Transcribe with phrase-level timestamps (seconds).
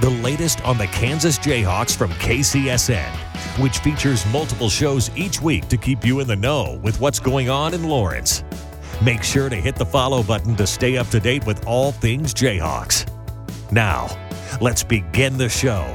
[0.00, 3.10] the latest on the Kansas Jayhawks from KCSN,
[3.58, 7.48] which features multiple shows each week to keep you in the know with what's going
[7.48, 8.44] on in Lawrence.
[9.02, 12.34] Make sure to hit the follow button to stay up to date with all things
[12.34, 13.10] Jayhawks.
[13.72, 14.08] Now,
[14.60, 15.94] let's begin the show.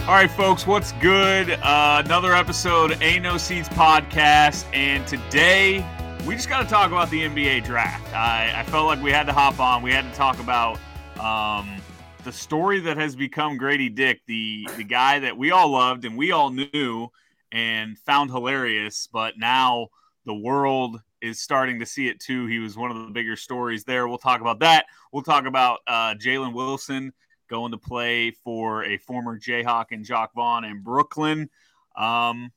[0.00, 1.50] All right, folks, what's good?
[1.50, 5.86] Uh, another episode, Ain't No Seats podcast, and today
[6.26, 8.12] we just got to talk about the NBA draft.
[8.12, 9.82] I, I, felt like we had to hop on.
[9.82, 10.78] We had to talk about
[11.18, 11.80] um,
[12.24, 16.16] the story that has become Gradey Dick, the the guy that we all loved and
[16.16, 17.08] we all knew
[17.52, 19.88] and found hilarious, but now
[20.24, 22.46] the world is starting to see it too.
[22.46, 24.08] He was one of the bigger stories there.
[24.08, 24.86] We'll talk about that.
[25.12, 27.12] We'll talk about uh, Jalen Wilson
[27.48, 31.50] going to play for a former Jayhawk and Jacque Vaughn in Brooklyn.
[31.96, 32.52] Um,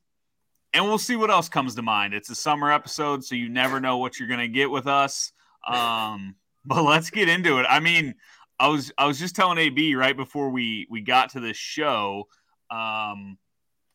[0.73, 2.13] and we'll see what else comes to mind.
[2.13, 5.33] It's a summer episode, so you never know what you're going to get with us.
[5.67, 7.65] Um, but let's get into it.
[7.69, 8.15] I mean,
[8.59, 12.27] I was I was just telling AB right before we we got to this show.
[12.69, 13.37] Um,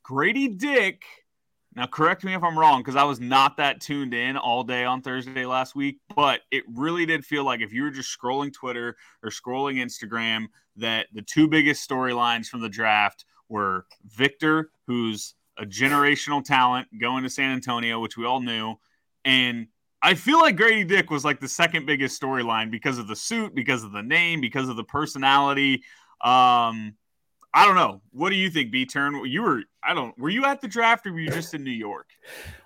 [0.05, 1.05] Gradey Dick–
[1.75, 4.85] now, correct me if I'm wrong, because I was not that tuned in all day
[4.85, 8.53] on Thursday last week, but it really did feel like if you were just scrolling
[8.53, 15.35] Twitter or scrolling Instagram, that the two biggest storylines from the draft were Victor, who's
[15.59, 18.75] a generational talent going to San Antonio, which we all knew,
[19.25, 19.67] and
[20.03, 23.55] I feel like Gradey Dick was like the second biggest storyline because of the suit,
[23.55, 25.85] because of the name, because of the personality.
[26.21, 26.95] Um,
[27.55, 28.01] I don't know.
[28.13, 29.25] What do you think, B Turn?
[29.27, 31.71] You were I don't were you at the draft or were you just in New
[31.71, 32.09] York?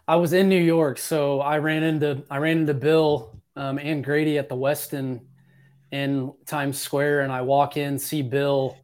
[0.08, 4.04] I was in New York, so I ran into I ran into Bill um, and
[4.04, 5.20] Gradey at the Westin
[5.91, 8.76] in Times Square, and I walk in, see Bill,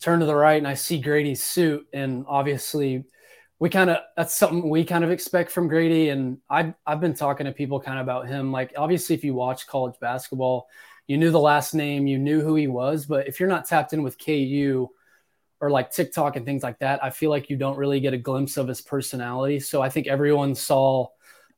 [0.00, 3.04] turn to the right, and I see Gradey's suit, and obviously
[3.64, 7.14] we kind of that's something we kind of expect from Gradey, and I've I've been
[7.14, 8.52] talking to people kind of about him.
[8.52, 10.68] Like obviously, if you watch college basketball,
[11.06, 13.94] you knew the last name, you knew who he was, but if you're not tapped
[13.94, 14.90] in with KU
[15.62, 18.18] or like TikTok and things like that, I feel like you don't really get a
[18.18, 19.60] glimpse of his personality.
[19.60, 21.08] So I think everyone saw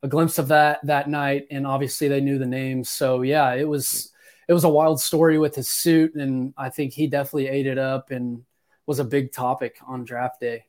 [0.05, 2.89] a glimpse of that that night, and obviously they knew the names.
[2.89, 4.13] So yeah, it was
[4.47, 7.79] it was a wild story with his suit, and I think he definitely ate it
[7.79, 8.45] up and
[8.87, 10.67] was a big topic on draft day.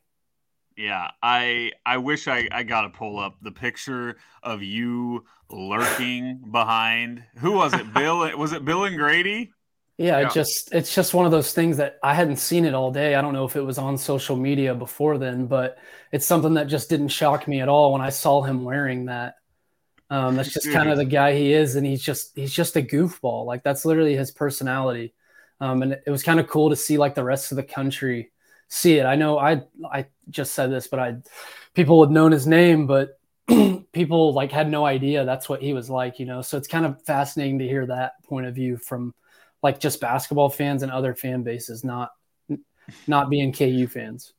[0.78, 6.38] Yeah, I I wish I, I got to pull up the picture of you lurking
[6.52, 7.24] behind.
[7.38, 7.92] Who was it?
[7.94, 8.18] Bill?
[8.38, 9.50] was it Bill and Gradey?
[9.96, 12.74] Yeah, yeah, it just it's just one of those things that I hadn't seen it
[12.74, 13.16] all day.
[13.16, 15.78] I don't know if it was on social media before then, but
[16.12, 19.34] it's something that just didn't shock me at all when I saw him wearing that.
[20.10, 22.82] Um, that's just kind of the guy he is, and he's just he's just a
[22.82, 23.46] goofball.
[23.46, 25.12] Like that's literally his personality.
[25.60, 28.30] Um, and it was kind of cool to see like the rest of the country
[28.68, 29.04] see it.
[29.04, 31.16] I know I I just said this, but I
[31.74, 33.18] people had known his name, but
[33.92, 36.42] people like had no idea that's what he was like, you know.
[36.42, 39.14] So it's kind of fascinating to hear that point of view from
[39.62, 42.12] like just basketball fans and other fan bases, not
[43.06, 44.32] not being KU fans.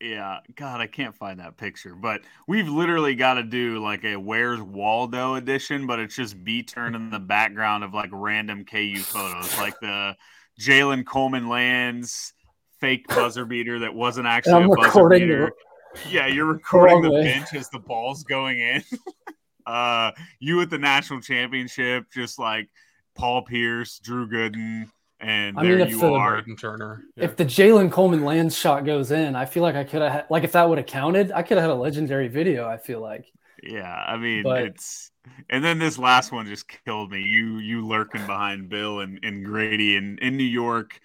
[0.00, 1.94] Yeah, God, I can't find that picture.
[1.94, 6.64] But we've literally got to do like a Where's Waldo edition, but it's just B
[6.64, 10.16] turn in the background of like random KU photos, like the
[10.60, 12.34] Jalen Coleman-Lands
[12.82, 15.52] fake buzzer beater that wasn't actually a buzzer beater.
[15.94, 17.22] The, yeah, you're recording the way.
[17.22, 18.82] bench as the ball's going in.
[19.66, 22.68] uh, you at the national championship, just like
[23.14, 24.90] Paul Pierce, Drew Gooden,
[25.20, 27.04] and I there mean, you the, are, Turner.
[27.16, 27.24] Yeah.
[27.24, 30.42] If the Jalen Coleman land shot goes in, I feel like I could have like
[30.42, 32.68] if that would have counted, I could have had a legendary video.
[32.68, 33.26] I feel like.
[33.62, 35.12] Yeah, I mean but, it's
[35.48, 37.22] And then this last one just killed me.
[37.22, 40.98] You you lurking behind Bill and, and Gradey in, in New York.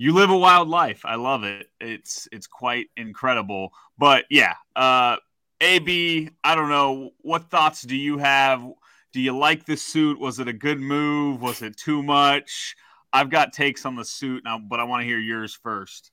[0.00, 1.02] You live a wild life.
[1.04, 1.66] I love it.
[1.78, 3.74] It's it's quite incredible.
[3.98, 5.16] But yeah, uh
[5.60, 7.10] AB, I don't know.
[7.20, 8.66] What thoughts do you have?
[9.12, 10.18] Do you like the suit?
[10.18, 11.42] Was it a good move?
[11.42, 12.76] Was it too much?
[13.12, 16.12] I've got takes on the suit now, but I want to hear yours first.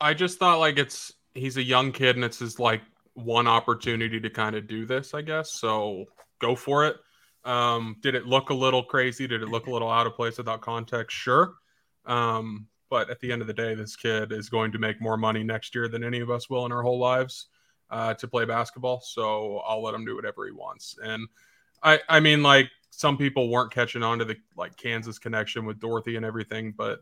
[0.00, 2.82] I just thought like it's he's a young kid and it's his like
[3.14, 5.50] one opportunity to kind of do this, I guess.
[5.50, 6.04] So
[6.38, 6.98] go for it.
[7.44, 9.26] Um, did it look a little crazy?
[9.26, 11.16] Did it look a little out of place without context?
[11.16, 11.54] Sure.
[12.04, 15.16] Um, but at the end of the day, this kid is going to make more
[15.16, 17.46] money next year than any of us will in our whole lives
[17.90, 19.00] uh, to play basketball.
[19.00, 20.96] So I'll let him do whatever he wants.
[21.02, 21.28] And
[21.82, 25.80] I, I mean, like some people weren't catching on to the like Kansas connection with
[25.80, 27.00] Dorothy and everything, but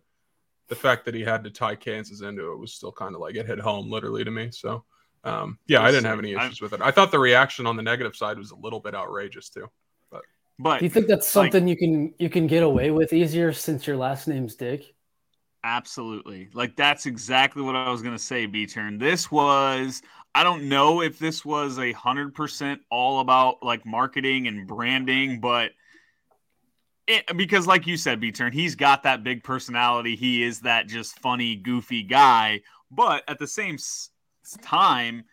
[0.68, 3.36] the fact that he had to tie Kansas into it was still kind of like
[3.36, 4.50] it hit home literally to me.
[4.50, 4.84] So
[5.24, 6.80] um, yeah, I didn't have any issues with it.
[6.82, 9.70] I thought the reaction on the negative side was a little bit outrageous too.
[10.10, 10.22] But
[10.58, 13.52] but do you think that's something like, you can you can get away with easier
[13.52, 14.94] since your last name's Dick?
[15.64, 16.50] Absolutely.
[16.52, 18.98] Like that's exactly what I was gonna say, B turn.
[18.98, 20.02] This was
[20.34, 25.40] I don't know if this was a hundred percent all about like marketing and branding,
[25.40, 25.70] but
[27.06, 30.16] it, because like you said, B turn, he's got that big personality.
[30.16, 32.60] He is that just funny, goofy guy.
[32.90, 33.78] But at the same
[34.60, 35.24] time,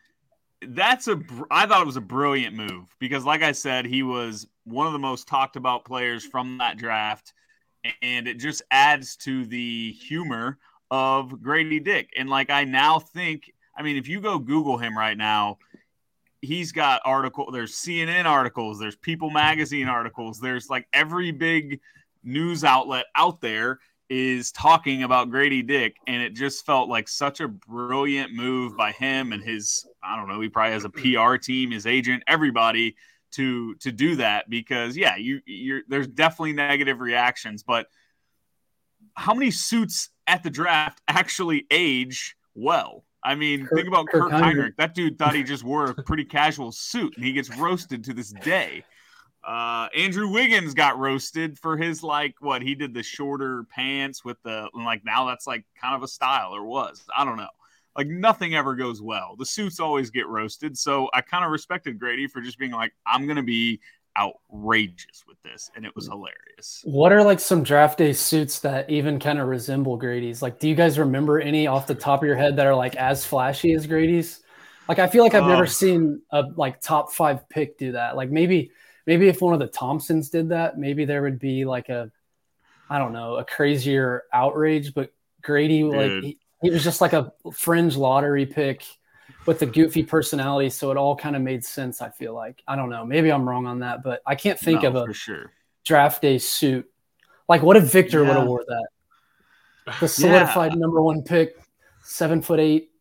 [0.66, 4.48] that's a I thought it was a brilliant move because, like I said, he was
[4.63, 7.34] one of the most talked about players from that draft,
[8.01, 10.57] and it just adds to the humor
[10.89, 12.10] of Gradey Dick.
[12.18, 15.57] And like I now think, I mean, if you go Google him right now,
[16.42, 21.80] he's got article there's CNN articles, there's People magazine articles, there's like every big
[22.24, 23.80] news outlet out there
[24.10, 28.92] is talking about Gradey Dick and it just felt like such a brilliant move by
[28.92, 32.95] him and his I don't know, he probably has a PR team, his agent, everybody
[33.31, 37.88] to to do that because yeah, you you're there's definitely negative reactions, but
[39.16, 43.04] how many suits at the draft actually age well?
[43.24, 44.56] I mean, Kirk, think about Kirk, Kirk Hinrich.
[44.56, 44.75] Hinrich.
[44.78, 48.13] That dude thought he just wore a pretty casual suit, and he gets roasted to
[48.13, 48.83] this day.
[49.44, 54.38] Uh, Andrew Wiggins got roasted for his like what he did the shorter pants with
[54.44, 57.50] the like now that's like kind of a style or was I don't know.
[57.98, 59.36] Like nothing ever goes well.
[59.38, 60.78] The suits always get roasted.
[60.78, 63.82] So I kind of respected Gradey for just being like, I'm gonna be
[64.18, 66.12] outrageous with this, and it was mm.
[66.12, 66.82] hilarious.
[66.84, 70.42] What are like some draft day suits that even kind of resemble Gradey's?
[70.42, 72.96] Like, do you guys remember any off the top of your head that are like
[72.96, 74.42] as flashy as Gradey's?
[74.88, 75.68] Like, I feel like I've never um.
[75.68, 78.16] seen a like top five pick do that.
[78.16, 78.72] Like, maybe
[79.06, 82.12] maybe if one of the Thompsons did that, maybe there would be like a
[82.90, 84.94] I don't know a crazier outrage.
[84.94, 85.94] But Gradey, Dude.
[85.94, 88.86] like, he, he was just like a fringe lottery pick
[89.46, 92.02] with a goofy personality, so it all kind of made sense.
[92.02, 94.84] I feel like I don't know, maybe I'm wrong on that, but I can't think
[94.84, 95.52] no, of a sure.
[95.84, 96.90] draft day suit.
[97.50, 98.28] Like, what if Victor yeah.
[98.30, 98.88] would have wore that?
[100.00, 100.80] The solidified yeah.
[100.80, 101.56] number one pick,
[102.04, 102.92] seven foot eight.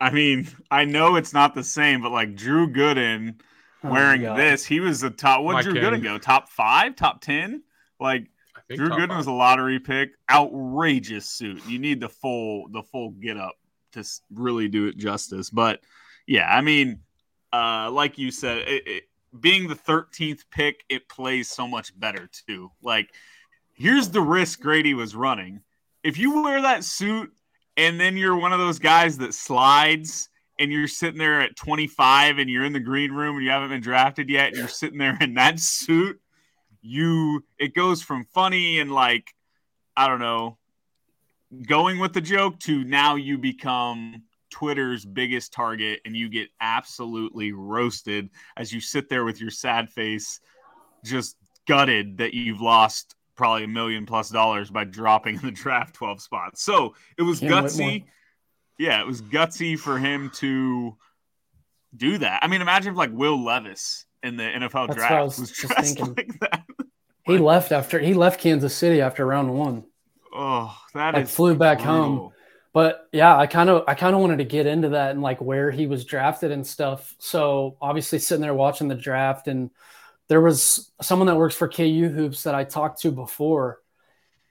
[0.00, 3.40] I mean, I know it's not the same, but like Drew Gooden
[3.82, 5.42] oh wearing this, he was the top.
[5.42, 6.16] What Drew Gooden go?
[6.16, 7.64] Top five, top ten?
[7.98, 8.28] Like
[8.68, 10.10] Drew Gooden was a lottery pick.
[10.30, 11.64] Outrageous suit.
[11.66, 13.54] You need the full the full get up
[13.92, 15.50] to really do it justice.
[15.50, 15.80] But
[16.26, 17.00] yeah, I mean,
[17.52, 19.02] uh, like you said, it, it,
[19.38, 22.70] being the 13th pick, it plays so much better too.
[22.82, 23.10] Like,
[23.74, 25.60] here's the risk Gradey was running.
[26.02, 27.32] If you wear that suit
[27.76, 32.38] and then you're one of those guys that slides and you're sitting there at 25
[32.38, 34.98] and you're in the green room and you haven't been drafted yet and you're sitting
[34.98, 36.20] there in that suit,
[36.86, 39.34] you it goes from funny and like
[39.96, 40.58] I don't know,
[41.66, 47.52] going with the joke to now you become Twitter's biggest target and you get absolutely
[47.52, 50.40] roasted as you sit there with your sad face,
[51.04, 55.94] just gutted that you've lost probably a million plus dollars by dropping in the draft
[55.94, 56.62] 12 spots.
[56.62, 58.04] So it was gutsy.
[58.78, 60.96] Yeah, it was gutsy for him to
[61.96, 62.40] do that.
[62.42, 66.00] I mean, imagine if like Will Levis in the NFL That's draft was, was dressed
[66.00, 66.62] like that.
[67.24, 69.84] He left after he left Kansas City after round one.
[70.32, 71.94] Oh, that I flew back brutal.
[71.94, 72.32] home.
[72.72, 75.40] But yeah, I kind of I kind of wanted to get into that and like
[75.40, 77.14] where he was drafted and stuff.
[77.18, 79.70] So obviously sitting there watching the draft and
[80.28, 83.80] there was someone that works for KU hoops that I talked to before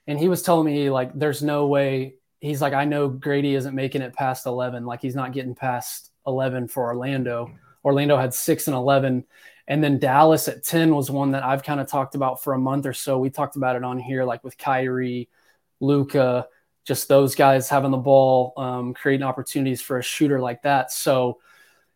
[0.06, 3.74] and he was telling me like there's no way he's like I know Gradey isn't
[3.74, 7.50] making it past 11 like he's not getting past 11 for Orlando.
[7.84, 9.24] Orlando had 6 and 11
[9.68, 12.58] and then Dallas at 10 was one that I've kind of talked about for a
[12.58, 13.18] month or so.
[13.18, 15.28] We talked about it on here like with Kyrie
[15.80, 16.46] Luka,
[16.84, 20.92] just those guys having the ball, um, creating opportunities for a shooter like that.
[20.92, 21.40] So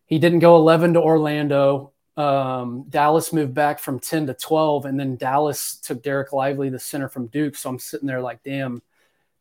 [0.07, 1.93] he didn't go 11 to Orlando.
[2.17, 6.79] Um, Dallas moved back from 10 to 12, and then Dallas took Dereck Lively, the
[6.79, 7.55] center from Duke.
[7.55, 8.83] So I'm sitting there like, damn,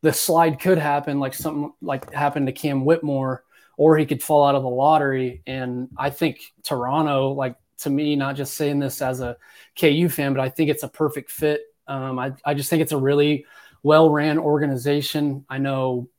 [0.02, 3.44] the slide could happen like something like happened to Cam Whitmore,
[3.76, 5.42] or he could fall out of the lottery.
[5.48, 9.38] And I think Toronto, like to me, not just saying this as a
[9.80, 11.62] KU fan, but I think it's a perfect fit.
[11.88, 13.46] Um, I, I just think it's a really
[13.84, 15.46] well ran organization.
[15.50, 16.10] I know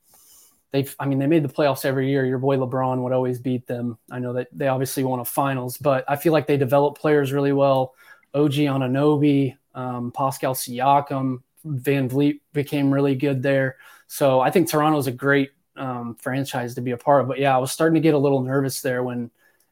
[0.72, 2.24] they've I mean they made the playoffs every year.
[2.24, 3.98] Your boy LeBron would always beat them.
[4.10, 7.32] I know that they obviously won a finals, but I feel like they develop players
[7.32, 7.94] really well.
[8.34, 13.76] OG Anunoby, um, Pascal Siakam, VanVleet became really good there.
[14.06, 17.28] So I think Toronto's a great um, franchise to be a part of.
[17.28, 19.30] But yeah, I was starting to get a little nervous there when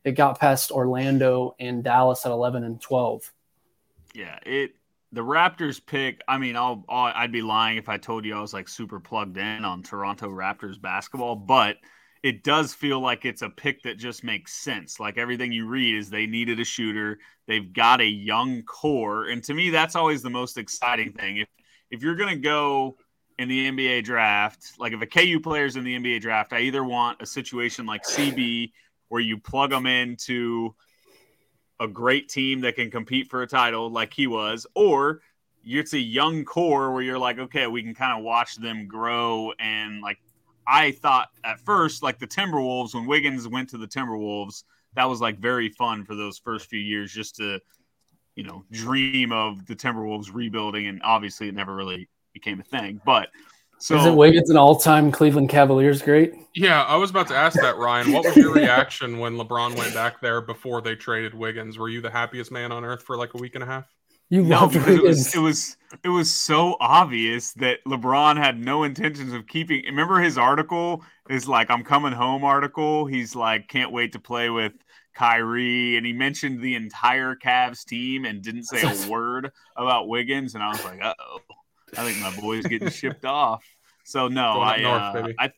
[0.09, 3.33] it got past Orlando and Dallas at 11 and 12.
[4.15, 4.73] Yeah, it
[5.13, 8.41] the Raptors pick, I mean, I'll, I'll, I'd be lying if I told you I
[8.41, 11.77] was like super plugged in on Toronto Raptors basketball, but
[12.23, 15.01] it does feel like it's a pick that just makes sense.
[15.01, 19.43] Like everything you read is they needed a shooter, they've got a young core, and
[19.45, 21.39] to me, that's always the most exciting thing.
[21.39, 21.49] If
[21.91, 22.97] if you're gonna go
[23.39, 26.85] in the NBA draft, like if a KU player's in the NBA draft, I either
[26.85, 28.73] want a situation like CB
[29.09, 30.75] where you plug them into
[31.81, 35.21] a great team that can compete for a title like he was, or
[35.65, 39.53] it's a young core where you're like, okay, we can kind of watch them grow.
[39.59, 40.19] And like,
[40.67, 45.21] I thought at first, like the Timberwolves, when Wiggins went to the Timberwolves, that was
[45.21, 47.61] like very fun for those first few years just to,
[48.35, 50.87] you know, dream of the Timberwolves rebuilding.
[50.87, 53.01] And obviously, it never really became a thing.
[53.05, 53.29] But
[53.79, 56.35] so isn't Wiggins an all-time Cleveland Cavaliers great?
[56.55, 58.13] Yeah, I was about to ask that, Ryan.
[58.13, 61.79] What was your reaction when LeBron went back there before they traded Wiggins?
[61.79, 63.85] Were you the happiest man on earth for like a week and a half?
[64.31, 68.83] You no, because it was, it was it was so obvious that LeBron had no
[68.83, 69.83] intentions of keeping.
[69.87, 73.07] Remember his article is like "I'm coming home" article.
[73.07, 74.73] He's like can't wait to play with
[75.15, 80.55] Kyrie, and he mentioned the entire Cavs team and didn't say a word about Wiggins.
[80.55, 81.41] And I was like, uh oh.
[81.97, 83.65] I think my boy's getting shipped off.
[84.05, 85.53] So no, I, north, uh, I,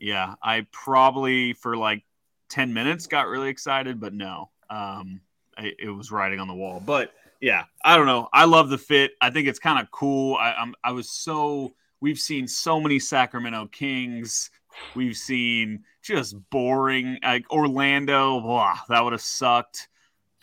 [0.00, 2.04] yeah, I probably for like
[2.48, 5.20] ten minutes got really excited, but no, um,
[5.56, 6.80] I, it was writing on the wall.
[6.84, 8.28] But yeah, I don't know.
[8.32, 9.12] I love the fit.
[9.20, 10.36] I think it's kind of cool.
[10.36, 14.50] I, I'm, I was so we've seen so many Sacramento Kings.
[14.94, 18.40] We've seen just boring like Orlando.
[18.40, 19.88] Blah, that would have sucked.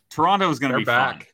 [0.10, 1.18] Toronto is going to be back.
[1.18, 1.28] Fun.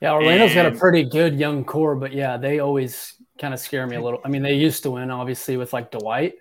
[0.00, 3.60] Yeah, Orlando's and, got a pretty good young core, but yeah, they always kind of
[3.60, 4.20] scare me a little.
[4.24, 6.34] I mean, they used to win, obviously, with like Dwight.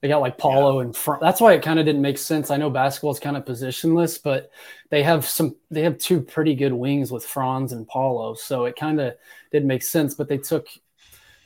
[0.00, 0.86] They got like Paolo yeah.
[0.86, 1.20] in front.
[1.20, 2.50] That's why it kind of didn't make sense.
[2.50, 4.50] I know basketball is kind of positionless, but
[4.88, 5.56] they have some.
[5.70, 9.14] They have two pretty good wings with Franz and Paolo, so it kind of
[9.52, 10.14] did make sense.
[10.14, 10.68] But they took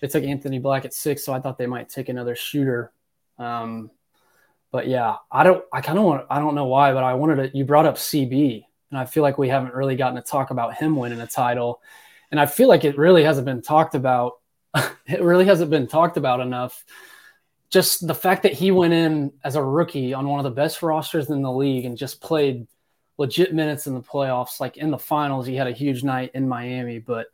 [0.00, 2.92] they took Anthony Black at six, so I thought they might take another shooter.
[3.38, 3.90] Um,
[4.70, 5.64] but yeah, I don't.
[5.72, 6.26] I kind of want.
[6.30, 7.58] I don't know why, but I wanted to.
[7.58, 10.74] You brought up CB, and I feel like we haven't really gotten to talk about
[10.74, 11.80] him winning a title,
[12.30, 14.34] and I feel like it really hasn't been talked about
[15.06, 16.84] it really hasn't been talked about enough.
[17.70, 20.82] Just the fact that he went in as a rookie on one of the best
[20.82, 22.66] rosters in the league and just played
[23.18, 26.48] legit minutes in the playoffs, like in the finals, he had a huge night in
[26.48, 26.98] Miami.
[26.98, 27.26] But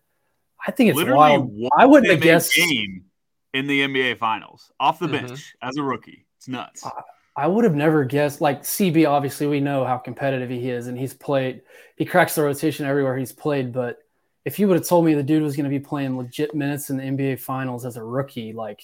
[0.66, 1.68] I think it's Literally wild.
[1.76, 3.04] I wouldn't have guessed game
[3.52, 5.26] in the NBA Finals off the mm-hmm.
[5.26, 6.26] bench as a rookie.
[6.38, 6.84] It's nuts.
[6.84, 6.90] I,
[7.36, 8.40] I would have never guessed.
[8.40, 11.62] Like CB, obviously, we know how competitive he is, and he's played.
[11.96, 13.98] He cracks the rotation everywhere he's played, but
[14.44, 16.90] if you would have told me the dude was going to be playing legit minutes
[16.90, 18.82] in the NBA Finals as a rookie, like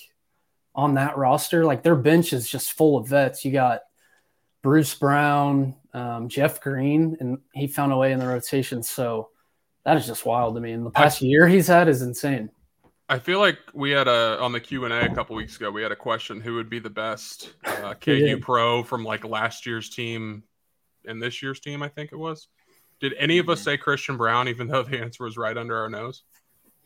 [0.75, 3.45] on that roster, like their bench is just full of vets.
[3.45, 3.81] You got
[4.63, 8.83] Bruce Brown, um, Jeff Green, and he found a way in the rotation.
[8.83, 9.31] So
[9.85, 10.73] that is just wild to me.
[10.73, 12.51] And the past I, year he's had is insane.
[13.09, 15.71] I feel like we had a on the Q and A a couple weeks ago.
[15.71, 19.65] We had a question: Who would be the best uh, KU pro from like last
[19.65, 20.43] year's team
[21.07, 21.83] and this year's team?
[21.83, 22.49] I think it was.
[23.01, 25.89] Did any of us say Christian Braun, even though the answer was right under our
[25.91, 26.23] nose?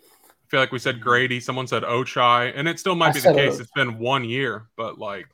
[0.03, 1.41] I feel like we said Gradey.
[1.41, 3.61] Someone said Ochai, and it still might I be the case.
[3.61, 5.29] It's been one year, but like,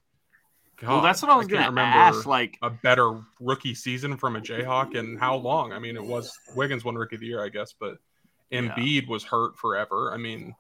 [0.78, 2.26] God, well, that's what I was going to ask.
[2.26, 5.73] Like a better rookie season from a Jayhawk, and how long?
[5.73, 7.97] I mean, it was Wiggins won Rookie of the Year, I guess, but
[8.52, 9.09] Embiid yeah.
[9.09, 10.12] was hurt forever.
[10.12, 10.54] I mean,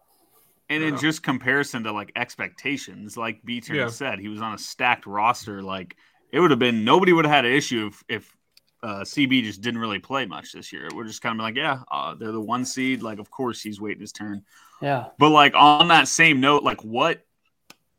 [0.68, 1.00] and in know.
[1.00, 3.88] just comparison to like expectations, like Beater yeah.
[3.88, 5.62] said, he was on a stacked roster.
[5.62, 5.96] Like
[6.32, 8.35] it would have been nobody would have had an issue if if
[8.82, 10.88] uh, CB just didn't really play much this year.
[10.94, 13.02] We're just kind of like, yeah, uh, they're the one seed.
[13.02, 14.44] Like, of course, he's waiting his turn.
[14.80, 15.06] Yeah.
[15.18, 17.22] But like on that same note, like what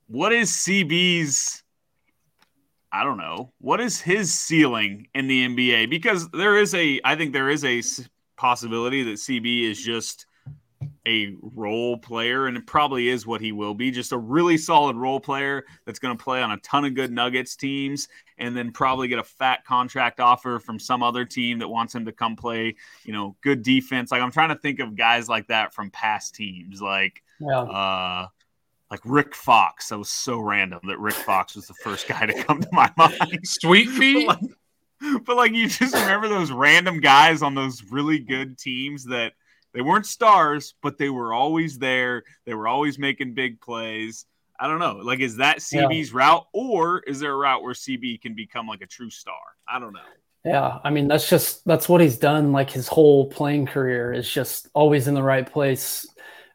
[0.07, 1.63] what is CB's?
[2.91, 3.51] I don't know.
[3.59, 5.89] What is his ceiling in the NBA?
[5.89, 7.83] Because there is a, I think there is a
[8.37, 10.25] possibility that CB is just
[11.07, 14.97] a role player, and it probably is what he will be just a really solid
[14.97, 18.71] role player that's going to play on a ton of good Nuggets teams and then
[18.71, 22.35] probably get a fat contract offer from some other team that wants him to come
[22.35, 24.11] play, you know, good defense.
[24.11, 27.61] Like I'm trying to think of guys like that from past teams, like, yeah.
[27.61, 28.27] uh,
[28.91, 29.89] like Rick Fox.
[29.89, 32.91] That was so random that Rick Fox was the first guy to come to my
[32.97, 33.39] mind.
[33.43, 34.27] Sweet feet.
[34.27, 39.05] but, like, but like you just remember those random guys on those really good teams
[39.05, 39.33] that
[39.77, 42.23] they weren't stars, but they were always there.
[42.47, 44.25] They were always making big plays.
[44.59, 44.95] I don't know.
[45.03, 46.17] Like, is that CB's yeah.
[46.17, 49.35] route, or is there a route where CB can become like a true star?
[49.67, 49.99] I don't know.
[50.43, 52.53] Yeah, I mean that's just that's what he's done.
[52.53, 56.07] Like his whole playing career is just always in the right place,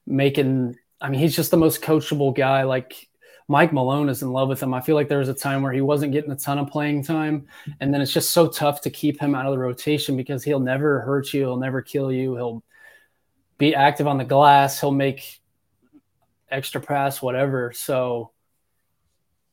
[0.05, 0.77] making.
[1.01, 2.65] I mean, he's just the most coachable guy.
[2.65, 3.09] Like
[3.47, 4.75] Mike Malone is in love with him.
[4.75, 7.05] I feel like there was a time where he wasn't getting a ton of playing
[7.05, 7.47] time,
[7.79, 10.59] and then it's just so tough to keep him out of the rotation because he'll
[10.59, 12.65] never hurt you, he'll never kill you, he'll
[13.63, 15.41] be active on the glass, he'll make
[16.51, 17.73] extra pass, whatever.
[17.73, 18.33] So,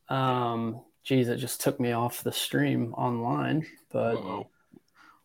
[0.08, 4.48] um, geez, it just took me off the stream online, but Uh-oh.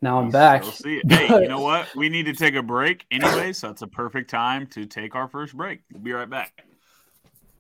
[0.04, 0.64] now I'm back.
[0.66, 1.12] see it.
[1.12, 1.96] Hey, you know what?
[1.96, 5.28] We need to take a break anyway, so it's a perfect time to take our
[5.28, 5.80] first break.
[5.92, 6.64] We'll be right back.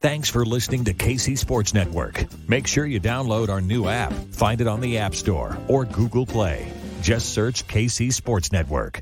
[0.01, 2.23] Thanks for listening to KC Sports Network.
[2.47, 4.13] Make sure you download our new app.
[4.13, 6.71] Find it on the App Store or Google Play.
[7.01, 9.01] Just search KC Sports Network.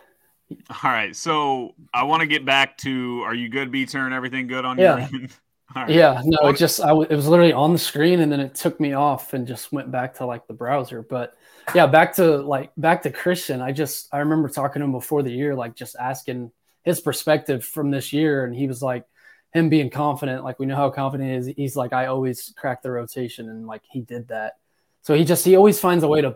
[0.69, 4.13] All right, so I want to get back to are you good, B turn?
[4.13, 4.97] Everything good on yeah.
[4.97, 5.31] your end?
[5.87, 8.53] Yeah, no, it just I w- it was literally on the screen and then it
[8.53, 11.01] took me off and just went back to like the browser.
[11.01, 11.33] But
[11.73, 13.61] yeah, back to like back to Christian.
[13.61, 16.51] I just I remember talking to him before the year, like just asking
[16.83, 19.05] his perspective from this year, and he was like
[19.53, 20.43] him being confident.
[20.43, 21.55] Like we know how confident he is.
[21.55, 24.57] He's like I always crack the rotation, and like he did that.
[25.03, 26.35] So he just he always finds a way to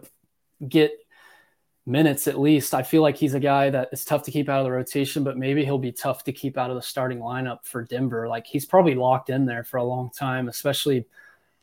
[0.68, 0.92] get
[1.86, 2.74] minutes at least.
[2.74, 5.24] I feel like he's a guy that is tough to keep out of the rotation,
[5.24, 8.28] but maybe he'll be tough to keep out of the starting lineup for Denver.
[8.28, 11.06] Like he's probably locked in there for a long time, especially.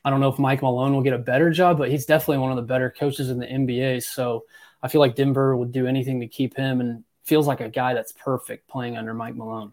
[0.04, 2.50] I don't know if Mike Malone will get a better job, but he's definitely one
[2.50, 4.02] of the better coaches in the NBA.
[4.02, 4.44] So
[4.82, 7.94] I feel like Denver would do anything to keep him and feels like a guy
[7.94, 9.72] that's perfect playing under Mike Malone.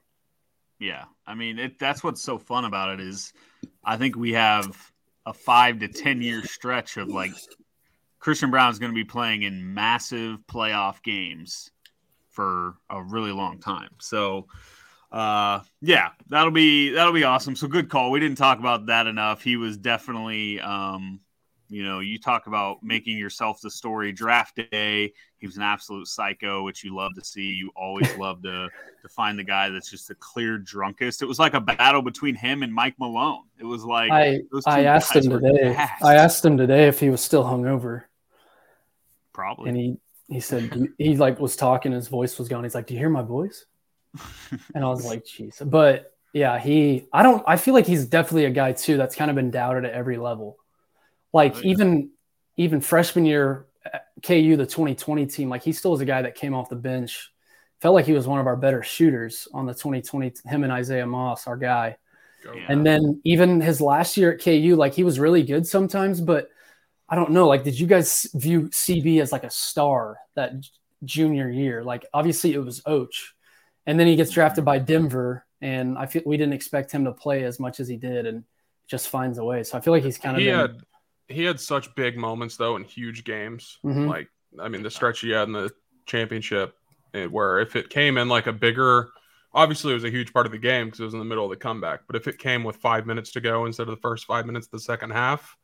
[0.77, 1.05] Yeah.
[1.25, 3.33] I mean, it, that's what's so fun about it is
[3.83, 4.91] I think we have
[5.25, 7.31] a five to 10 year stretch of like
[8.19, 11.71] Christian Braun is going to be playing in massive playoff games
[12.29, 13.89] for a really long time.
[13.99, 14.47] So,
[15.11, 17.55] uh, yeah, that'll be that'll be awesome.
[17.55, 18.11] So good call.
[18.11, 19.41] We didn't talk about that enough.
[19.41, 21.19] He was definitely, um,
[21.69, 24.11] you know, you talk about making yourself the story.
[24.11, 27.47] Draft day, he was an absolute psycho, which you love to see.
[27.47, 28.67] You always love to
[29.01, 31.21] to find the guy that's just the clear drunkest.
[31.21, 33.45] It was like a battle between him and Mike Malone.
[33.57, 35.75] It was like I I asked him today.
[36.03, 38.03] I asked him today if he was still hungover.
[39.39, 39.69] Probably.
[39.69, 39.97] And he
[40.27, 42.65] he said he like was talking, his voice was gone.
[42.65, 43.65] He's like, "Do you hear my voice?"
[44.75, 48.45] and I was like, "Jeez." But yeah, he I don't I feel like he's definitely
[48.45, 50.57] a guy too that's kind of been doubted at every level.
[51.31, 51.71] Like oh, yeah.
[51.71, 52.09] even
[52.57, 56.35] even freshman year uh, KU the 2020 team, like he still was a guy that
[56.35, 57.31] came off the bench.
[57.79, 60.33] Felt like he was one of our better shooters on the 2020.
[60.45, 61.95] Him and Isaiah Moss, our guy.
[62.43, 62.65] Yeah.
[62.67, 66.49] And then even his last year at KU, like he was really good sometimes, but
[67.09, 67.47] I don't know.
[67.47, 70.53] Like, did you guys view CB as like a star that
[71.03, 71.83] junior year?
[71.83, 73.11] Like, obviously it was Och,
[73.85, 77.11] and then he gets drafted by Denver, and I feel we didn't expect him to
[77.11, 78.43] play as much as he did, and
[78.87, 79.63] just finds a way.
[79.63, 80.81] So I feel like he's kind of he been, had
[81.27, 83.77] he had such big moments though in huge games.
[83.85, 84.07] Mhm.
[84.07, 85.71] Like I mean, the stretch he had in the
[86.05, 86.75] championship,
[87.13, 89.09] eh, where if it came in like a bigger,
[89.53, 91.45] obviously it was a huge part of the game because it was in the middle
[91.45, 92.01] of the comeback.
[92.07, 94.65] But if it came with five minutes to go instead of the first five minutes
[94.67, 95.55] of the second half,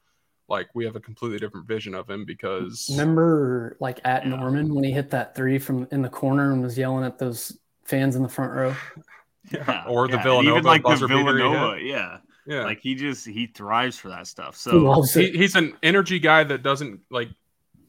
[0.48, 4.36] like we have a completely different vision of him because Remember, like at Yeah.
[4.36, 7.58] Norman when he hit that three from in the corner and was yelling at those
[7.86, 8.76] fans in the front row.
[9.52, 11.44] Yeah, or the yeah, and Villanova even like the buzzer beater he.
[11.44, 12.18] Villanova, yeah.
[12.48, 14.56] yeah, Like he just he thrives for that stuff.
[14.56, 17.30] He So loves he, he's an energy guy that doesn't like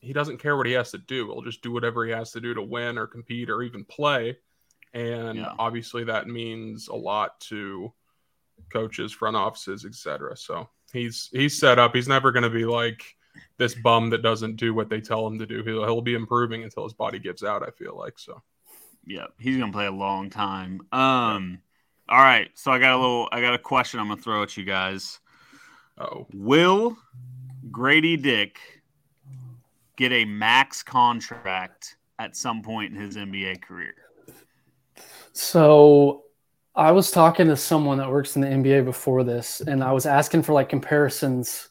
[0.00, 1.26] he doesn't care what he has to do.
[1.26, 4.36] He'll just do whatever he has to do to win or compete or even play.
[4.92, 5.52] And Yeah.
[5.58, 7.92] obviously that means a lot to
[8.72, 10.36] coaches, front offices, etc.
[10.36, 11.94] So he's he's set up.
[11.94, 13.02] He's never going to be like
[13.58, 15.62] this bum that doesn't do what they tell him to do.
[15.62, 17.62] He'll he'll be improving until his body gives out.
[17.62, 18.42] I feel like so.
[19.06, 20.80] yeah, he's gonna play a long time.
[20.92, 21.60] Um,
[22.08, 22.50] all right.
[22.54, 24.00] So I got a little, I got a question.
[24.00, 25.20] I'm gonna throw at you guys.
[25.98, 26.96] Oh, Will
[27.70, 28.58] Gradey Dick
[29.96, 33.94] get a max contract at some point in his NBA career?
[35.32, 36.24] So
[36.76, 40.04] I was talking to someone that works in the NBA before this, and I was
[40.06, 41.68] asking for like comparisons,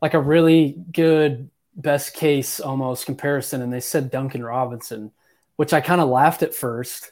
[0.00, 5.10] like a really good best case almost comparison, and they said Duncan Robinson,
[5.56, 7.10] which I kind of laughed at first,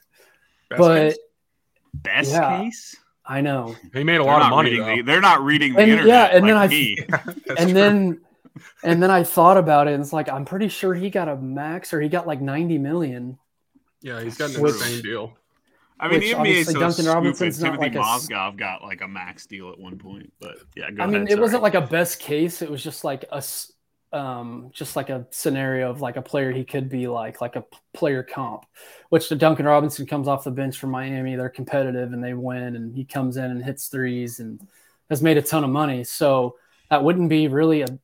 [0.70, 1.18] best but case.
[1.92, 2.58] Best Yeah.
[2.62, 2.96] case?
[3.26, 3.74] I know.
[3.92, 4.76] he made a They're lot of money.
[4.78, 6.08] the, they're not reading the And- internet.
[6.32, 6.98] yeah, and then like I- me.
[7.58, 7.72] And true.
[7.72, 8.20] then
[8.84, 11.36] and then I thought about it, and it's like I'm pretty sure he got a
[11.36, 13.38] max or he got like 90 million.
[14.02, 15.36] yeah, he's got an Which- insane deal.
[16.00, 17.14] I mean, the NBA is so Duncan stupid.
[17.14, 20.56] Robinson's not Timothy like a Mozgov got like a max deal at one point, but
[20.74, 22.62] yeah, go I mean, ahead, it wasn't like a best case.
[22.62, 23.42] It was just like a,
[24.12, 27.64] um, just like a scenario of like a player he could be like, like a
[27.92, 28.66] player comp,
[29.10, 31.36] which the Duncan Robinson comes off the bench from Miami.
[31.36, 34.66] They're competitive and they win, and he comes in and hits threes and
[35.10, 36.02] has made a ton of money.
[36.02, 36.56] So
[36.90, 37.98] that wouldn't be really a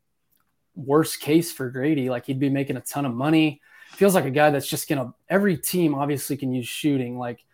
[0.77, 2.09] worst case for Gradey.
[2.09, 3.61] Like he'd be making a ton of money.
[3.93, 5.13] Feels like a guy that's just gonna.
[5.29, 7.19] Every team obviously can use shooting.
[7.19, 7.45] Like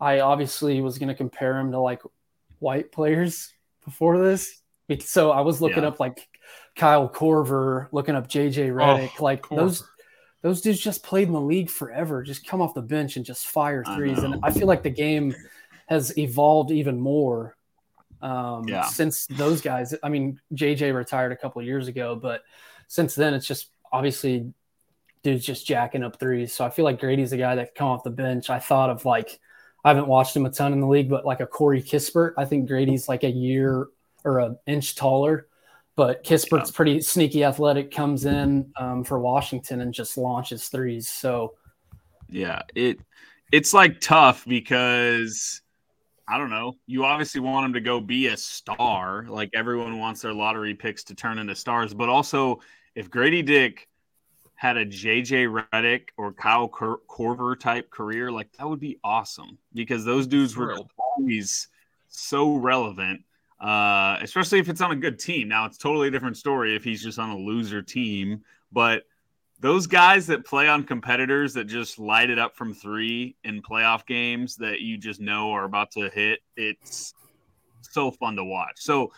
[0.00, 2.02] I obviously was gonna compare him to like
[2.58, 3.52] white players
[3.84, 4.62] before this.
[5.00, 5.88] So I was looking Yeah.
[5.88, 6.28] up like
[6.76, 9.10] Kyle Korver, looking up JJ Redick.
[9.18, 9.84] Oh, like those
[10.42, 12.22] those dudes just played in the league forever.
[12.22, 14.18] Just come off the bench and just fire I threes.
[14.22, 14.36] And.
[14.44, 15.34] I feel like the game
[15.86, 17.56] has evolved even more
[18.22, 18.82] um, Yeah.
[18.84, 19.94] since those guys.
[20.02, 22.42] I mean, JJ retired a couple years ago, but
[22.86, 24.52] since then it's just obviously
[25.22, 26.52] dudes just jacking up threes.
[26.52, 28.48] So I feel like Gradey's a guy that come off the bench.
[28.50, 29.40] I thought of like
[29.86, 32.32] I haven't watched him a ton in the league, but like a Corey Kispert.
[32.36, 33.86] I think Gradey's like a year
[34.24, 35.46] or an inch taller.
[35.94, 41.08] But Kispert's pretty sneaky athletic, comes in um, for Washington and just launches threes.
[41.08, 41.54] So
[42.28, 42.98] Yeah, it
[43.52, 45.62] it's like tough because
[46.26, 46.74] I don't know.
[46.88, 49.24] You obviously want him to go be a star.
[49.28, 52.58] Like everyone wants their lottery picks to turn into stars, but also
[52.96, 53.88] if Gradey Dick
[54.56, 59.58] had a JJ Redick or Kyle Cor- Korver type career, like that would be awesome
[59.74, 61.68] because those dudes were always
[62.08, 63.22] so relevant.
[63.60, 65.48] Uh, especially if it's on a good team.
[65.48, 69.04] Now it's totally a different story if he's just on a loser team, but
[69.60, 74.04] those guys that play on competitors that just light it up from three in playoff
[74.04, 77.14] games that you just know are about to hit, it's
[77.80, 78.74] so fun to watch.
[78.76, 79.12] So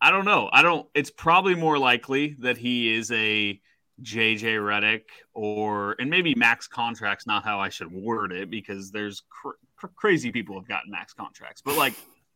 [0.00, 0.50] I don't know.
[0.52, 0.86] I don't.
[0.94, 3.60] It's probably more likely that he is a
[4.02, 5.02] JJ Redick
[5.34, 7.26] or and maybe max contracts.
[7.26, 11.12] Not how I should word it because there's cr- cr- crazy people have gotten max
[11.12, 11.62] contracts.
[11.62, 11.94] But like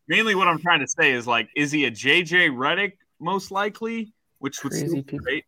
[0.09, 4.13] mainly what I'm trying to say is like, is he a JJ Redick most likely,
[4.39, 5.45] which would Crazy still great,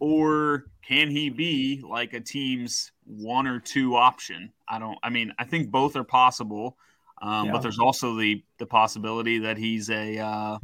[0.00, 4.52] or can he be like a team's one or two option?
[4.68, 4.98] I don't.
[5.02, 6.76] I mean, I think both are possible,
[7.20, 7.52] um, Yeah.
[7.52, 10.58] but there's also the the possibility that he's a uh,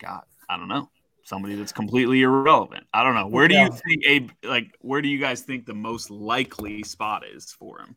[0.00, 0.24] God.
[0.48, 0.88] I don't know
[1.32, 2.84] somebody that's completely irrelevant.
[2.92, 3.26] I don't know.
[3.26, 3.66] Where do Yeah.
[3.66, 4.04] you think
[4.42, 4.76] a like?
[4.80, 7.96] Where do you guys think the most likely spot is for him?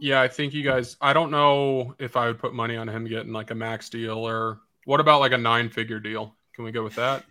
[0.00, 0.96] Yeah, I think you guys.
[1.02, 4.16] I don't know if I would put money on him getting like a max deal
[4.26, 6.34] or what about like a nine figure deal?
[6.54, 7.24] Can we go with that?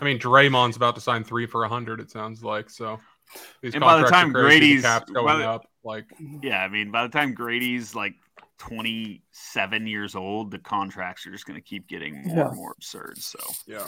[0.00, 2.00] I mean, Draymond's about to sign three for a hundred.
[2.00, 2.98] It sounds like so.
[3.62, 6.06] These And by the time the Gradey's- cap's going the- up, like
[6.42, 8.14] Yeah, I mean, by the time Gradey's like
[8.58, 12.48] 27 years old, the contracts are just going to keep getting more Yeah.
[12.48, 13.18] and more absurd.
[13.18, 13.86] So, yeah.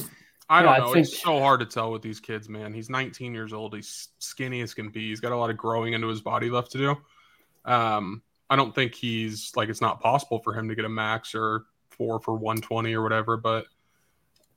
[0.49, 0.93] I don't Yeah, I know.
[0.95, 2.73] think- It's so hard to tell with these kids, man.
[2.73, 3.75] He's 19 years old.
[3.75, 5.09] He's skinny as can be.
[5.11, 6.97] He's got a lot of growing into his body left to do.
[7.71, 11.35] Um, I don't think he's like it's not possible for him to get a max
[11.37, 13.37] or four for 120 or whatever.
[13.37, 13.67] But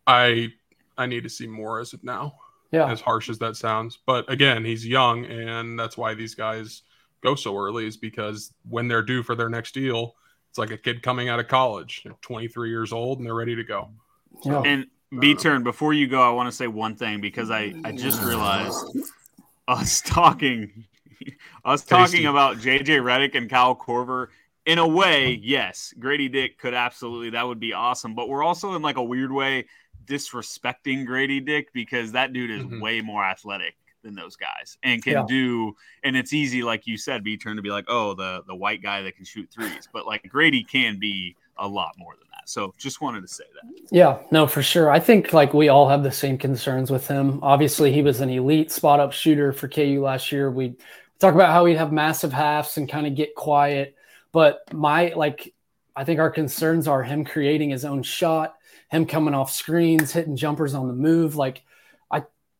[0.07, 0.51] I
[0.97, 2.35] I need to see more as of now.
[2.71, 2.89] Yeah.
[2.91, 6.81] As harsh as that sounds, but again, he's young, and that's why these guys
[7.23, 7.87] go so early.
[7.87, 10.15] Is because when they're due for their next deal,
[10.49, 12.01] it's like a kid coming out of college.
[12.03, 13.89] They're 23 years old and they're ready to go.
[14.45, 14.61] Yeah.
[14.63, 14.85] And
[15.19, 18.21] B turn, before you go, I want to say one thing because I, I just
[18.23, 18.85] realized
[19.67, 20.85] us talking
[21.63, 22.25] us talking Tasty.
[22.25, 24.27] about JJ Redick and Kyle Korver.
[24.65, 28.15] In a way, yes, Gradey Dick could absolutely that would be awesome.
[28.15, 29.65] But we're also in like a weird way
[30.05, 32.81] disrespecting Gradey Dick because that dude is Mhm.
[32.81, 35.25] way more athletic than those guys and can Yeah.
[35.27, 38.55] do and it's easy like you said be turned to be like oh the the
[38.55, 42.27] white guy that can shoot threes but like Gradey can be a lot more than
[42.31, 44.89] that so just wanted to say that Yeah, no, for sure.
[44.91, 47.39] I think like we all have the same concerns with him.
[47.41, 50.51] Obviously, he was an elite spot up shooter for KU last year.
[50.51, 50.75] We
[51.19, 53.95] talk about how he'd have massive halves and kind of get quiet,
[54.33, 55.53] but my like
[55.95, 58.55] I think our concerns are him creating his own shot,
[58.89, 61.35] him coming off screens, hitting jumpers on the move.
[61.37, 61.63] Like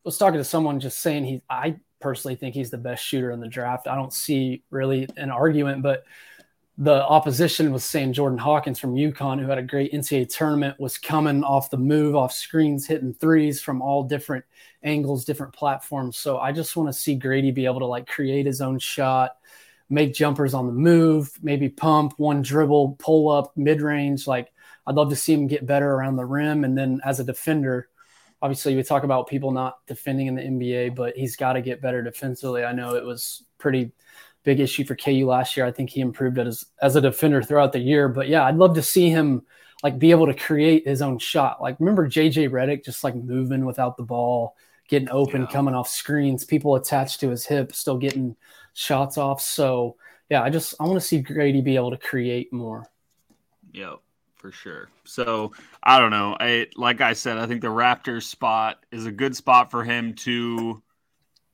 [0.04, 3.40] was talking to someone just saying he I personally think he's the best shooter in
[3.40, 3.88] the draft.
[3.88, 6.04] I don't see really an argument, but
[6.76, 10.98] the opposition was saying Jordan Hawkins from UConn, who had a great NCAA tournament, was
[10.98, 14.44] coming off the move, off screens, hitting threes from all different
[14.82, 16.16] angles, different platforms.
[16.16, 19.36] So I just want to see Gradey be able to like create his own shot,
[19.88, 24.26] make jumpers on the move, maybe pump, one dribble, pull up, mid range.
[24.26, 24.52] Like
[24.86, 26.64] I'd love to see him get better around the rim.
[26.64, 27.88] And then as a defender,
[28.44, 31.80] obviously we talk about people not defending in the NBA, but he's got to get
[31.80, 32.62] better defensively.
[32.62, 33.90] I know it was pretty
[34.42, 35.64] big issue for KU last year.
[35.64, 38.06] I think he improved as as a defender throughout the year.
[38.10, 39.46] But yeah, I'd love to see him
[39.82, 41.62] like be able to create his own shot.
[41.62, 44.56] Like remember JJ Redick just like moving without the ball,
[44.88, 45.48] getting open, Yeah.
[45.50, 48.36] coming off screens, people attached to his hip, still getting
[48.74, 49.40] shots off.
[49.40, 49.96] So
[50.28, 52.84] yeah, I just I want to see Gradey be able to create more.
[53.72, 54.00] Yep,
[54.44, 54.90] for sure.
[55.04, 55.52] So
[55.82, 56.36] I don't know.
[56.38, 60.12] I like I said, I think the Raptors spot is a good spot for him
[60.16, 60.82] to.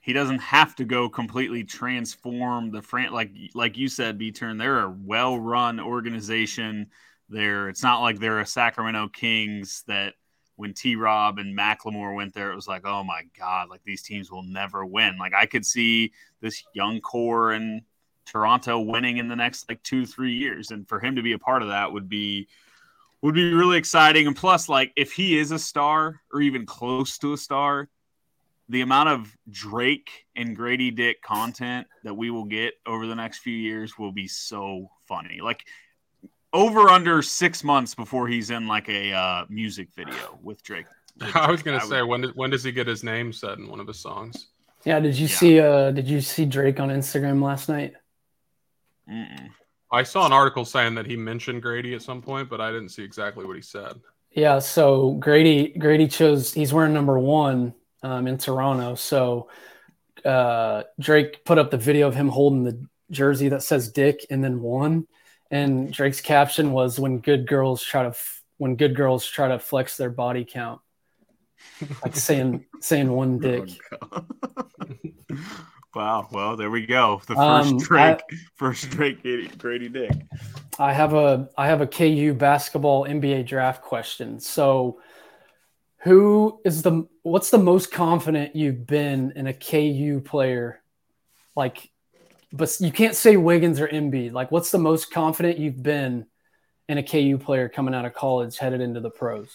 [0.01, 4.59] He doesn't have to go completely transform the fran like like you said, B turn.
[4.59, 6.91] They're a well run organization.
[7.29, 10.15] They're it's not like they're a Sacramento Kings that
[10.57, 14.03] when T Rob and McLemore went there, it was like, oh my God, like these
[14.03, 15.17] teams will never win.
[15.17, 17.83] Like I could see this young core and
[18.27, 20.73] Toronto winning in the next like two, three years.
[20.73, 22.49] And for him to be a part of that would be
[23.23, 24.27] would be really exciting.
[24.27, 27.89] And plus, like if he is a star or even close to a star,
[28.69, 33.39] the amount of Drake and Gradey Dick content that we will get over the next
[33.39, 35.41] few years will be so funny.
[35.43, 35.65] Like
[36.53, 40.87] over under six months before he's in like a uh, music video with Drake.
[41.21, 41.75] with I was Drake.
[41.81, 43.81] gonna I say would- when does when does he get his name said in one
[43.81, 44.47] of his songs?
[44.85, 45.35] Yeah, did you Yeah.
[45.37, 47.93] see uh did you see Drake on Instagram last night?
[49.11, 49.51] Mm-mm.
[49.93, 52.91] I saw an article saying that he mentioned Gradey at some point, but I didn't
[52.91, 54.01] see exactly what he said.
[54.31, 58.95] Yeah, so Gradey Gradey chose he's wearing number one um, in Toronto.
[58.95, 59.49] So
[60.25, 64.45] uh, Drake put up the video of him holding the jersey that says Dick and
[64.45, 65.09] then one,
[65.51, 69.59] and Drake's caption was "When good girls try to f- when good girls try to
[69.59, 70.81] flex their body count,"
[72.05, 73.69] like saying saying one dick.
[75.95, 76.29] wow.
[76.31, 77.21] Well, there we go.
[77.27, 78.21] The first Um, Drake,
[78.57, 80.13] first Drake Gradey, Gradey Dick.
[80.79, 84.41] I have a I have a KU basketball NBA draft question.
[84.41, 85.01] So
[86.03, 90.83] who is the what's the most confident you've been in a KU player?
[91.55, 91.91] Like
[92.53, 94.33] but you can't say Wiggins or Embiid.
[94.33, 96.27] Like what's the most confident you've been
[96.89, 99.51] in a KU player coming out of college headed into the pros?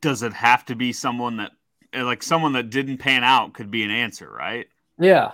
[0.00, 1.52] Does it have to be someone that,
[1.94, 4.68] like, someone that didn't pan out could be an answer, right?
[4.98, 5.32] Yeah.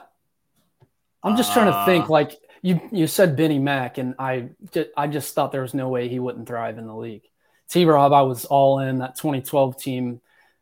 [1.23, 4.87] I'm just trying to think Uh, like you you said Benny Mack and I ju-
[4.97, 7.23] I just thought there was no way he wouldn't thrive in the league.
[7.69, 10.21] T Rob I was all in that 2012 team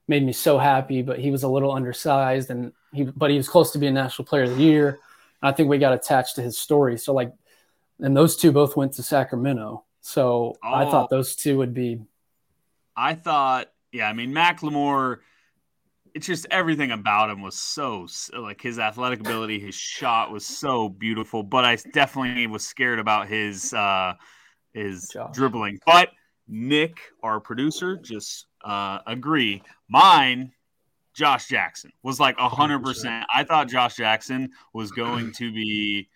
[0.08, 3.48] made me so happy but he was a little undersized and he but he was
[3.48, 4.98] close to being national player of the year.
[5.42, 6.96] I think we got attached to his story.
[6.98, 7.32] So like
[8.00, 9.84] and those two both went to Sacramento.
[10.00, 10.90] So I Oh.
[10.90, 12.00] thought those two would be
[12.96, 15.18] I thought, yeah, I mean, McLemore,
[16.16, 20.88] it's just everything about him was so, like, his athletic ability, his shot was so
[20.88, 24.14] beautiful, but I definitely was scared about his, uh,
[24.72, 25.34] his Josh.
[25.34, 25.78] dribbling.
[25.84, 26.08] But
[26.48, 29.62] Nick, our producer, just uh, agree.
[29.90, 30.52] Mine,
[31.12, 33.24] Josh Jackson, was like 100%.
[33.34, 36.08] I thought Josh Jackson was going to be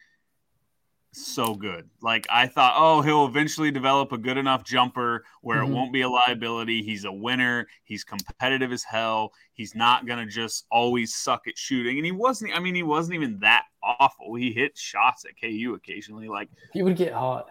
[1.12, 1.88] so good.
[2.02, 5.68] Like I thought, oh, he'll eventually develop a good enough jumper where Mhm.
[5.68, 6.82] it won't be a liability.
[6.82, 7.66] He's a winner.
[7.84, 9.32] He's competitive as hell.
[9.52, 11.96] He's not gonna just always suck at shooting.
[11.98, 12.56] And he wasn't.
[12.56, 14.34] I mean, he wasn't even that awful.
[14.34, 16.28] He hit shots at KU occasionally.
[16.28, 17.48] Like He would get hot.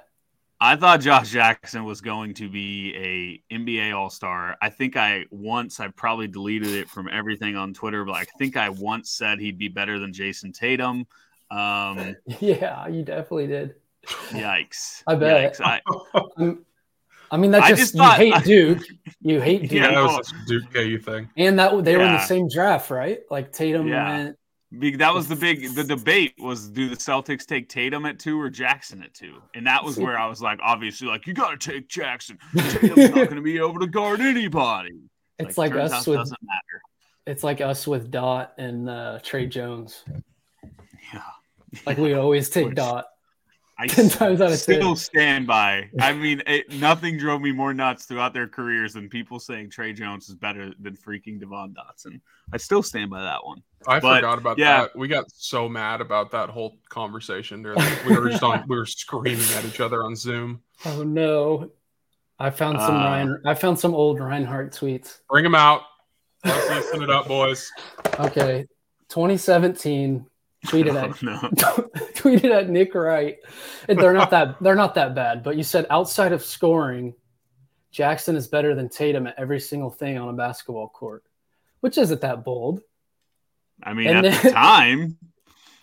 [0.61, 2.93] I thought Josh Jackson was going to be
[3.49, 4.57] a NBA All Star.
[4.61, 8.57] I think I once I probably deleted it from everything on Twitter, but I think
[8.57, 11.07] I once said he'd be better than Jayson Tatum.
[11.51, 13.75] Um, Yeah, you definitely did.
[14.29, 15.03] yikes!
[15.07, 15.53] I bet.
[15.57, 15.61] Yikes.
[15.61, 15.81] I,
[16.37, 16.65] I'm-
[17.37, 18.83] mean, that's I just, just you hate Duke.
[19.21, 19.71] You hate Duke.
[19.71, 21.29] Yeah, that was a Duke KU thing.
[21.37, 23.19] And that they were in the same draft, right?
[23.29, 24.09] Like Tatum Yeah.
[24.09, 24.35] went.
[24.99, 28.51] That was the big the debate was do the Celtics take Tatum at two or
[28.51, 31.71] Jackson at two, and that was where I was like, obviously, like you got to
[31.71, 32.37] take Jackson.
[32.55, 34.91] Tatum's not going to be able to guard anybody.
[35.39, 36.81] It's like, turns us with doesn't matter.
[37.25, 40.03] it's like us with Dot and uh, Tre Jones.
[41.71, 43.05] Yeah, Like we always take Dot.
[43.81, 44.95] I 10 times out of still 10.
[44.97, 45.89] stand by.
[46.01, 49.93] I mean, it, nothing drove me more nuts throughout their careers than people saying Tre
[49.93, 52.19] Jones is better than freaking Devon Dotson.
[52.51, 53.63] I still stand by that one.
[53.87, 54.81] I But, forgot about yeah.
[54.81, 54.97] that.
[54.97, 57.63] We got so mad about that whole conversation.
[57.63, 58.65] During we were just on.
[58.67, 60.61] We were screaming at each other on Zoom.
[60.85, 61.71] Oh no.
[62.37, 65.19] I found some Uh, Ryan I found some old Rinehart tweets.
[65.29, 65.83] Bring them out.
[66.43, 67.71] Let's listen it up, boys.
[68.19, 68.65] Okay.
[69.07, 70.25] 2017
[70.67, 71.37] tweeted Oh, at no.
[72.15, 73.37] tweeted at Nick Wright.
[73.87, 77.13] And they're not that they're not that bad, but you said outside of scoring,
[77.91, 81.23] Jackson is better than Tatum at every single thing on a basketball court,
[81.79, 82.81] which isn't that bold.
[83.81, 85.17] I mean, And at then- the time,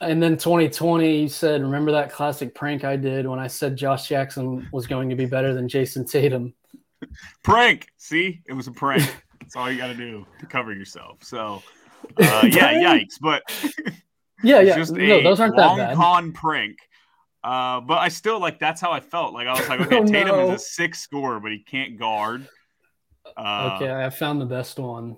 [0.01, 4.09] And then 2020, you said, remember that classic prank I did when I said Josh
[4.09, 6.53] Jackson was going to be better than Jayson Tatum?
[7.43, 7.89] prank.
[7.97, 9.03] See, it was a prank.
[9.41, 11.19] That's all you got to do to cover yourself.
[11.23, 11.63] So,
[12.19, 13.19] uh, yeah, yikes.
[13.21, 13.43] But
[14.43, 14.77] Yeah, yeah.
[14.77, 15.97] just No, those aren't that long bad.
[15.97, 16.79] con prank.
[17.45, 19.33] Uh, but I still like that's how I felt.
[19.33, 20.53] Like I was like, okay, Oh, Tatum no.
[20.53, 22.47] is a six scorer, but he can't guard.
[23.37, 25.17] Uh, okay, I found the best one.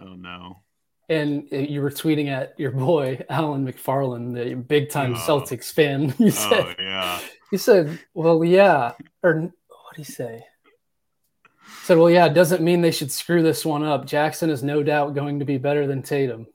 [0.00, 0.62] Oh no.
[1.10, 5.18] And you were tweeting at your boy Alan McFarland, the big time Oh.
[5.18, 6.14] Celtics fan.
[6.18, 7.20] You said, Oh yeah.
[7.50, 10.44] you said, well, yeah, or what do you say?
[11.64, 14.04] He said, well, yeah, it doesn't mean they should screw this one up.
[14.04, 16.46] Jackson is no doubt going to be better than Tatum.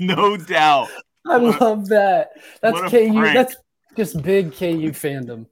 [0.16, 0.88] No doubt.
[1.26, 2.30] I What a- love that.
[2.62, 3.12] That's KU.
[3.12, 3.34] prank.
[3.34, 3.56] That's
[3.96, 5.46] just big KU fandom.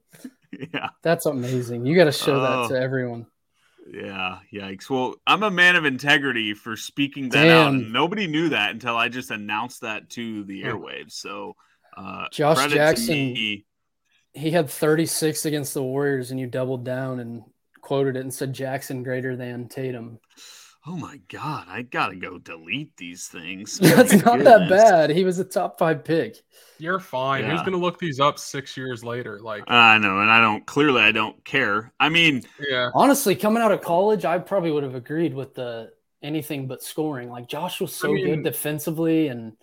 [0.51, 0.89] Yeah.
[1.03, 1.85] That's amazing.
[1.85, 2.67] You got to show Oh.
[2.67, 3.27] that to everyone.
[3.91, 4.39] Yeah.
[4.53, 4.89] Yikes.
[4.89, 7.57] Well, I'm a man of integrity for speaking that Damn.
[7.67, 7.73] out.
[7.73, 11.11] And nobody knew that until I just announced that to the airwaves.
[11.13, 11.55] So
[11.97, 17.41] uh Josh Jackson- He had 36 against the Warriors, and you doubled down and
[17.81, 20.19] quoted it and said Jackson greater than Tatum.
[20.87, 23.77] Oh my god, I gotta go delete these things.
[23.79, 25.09] That's My not that bad.
[25.09, 26.37] He was a top five pick.
[26.77, 27.43] You're fine.
[27.43, 29.39] Who's gonna look these up six years later?
[29.41, 31.91] Like, I know, and I don't clearly I don't care.
[31.99, 35.91] I mean, yeah, Honestly, coming out of college, I probably would have agreed with the
[36.23, 37.29] anything but scoring.
[37.29, 39.53] Like Josh was so I mean- good defensively, and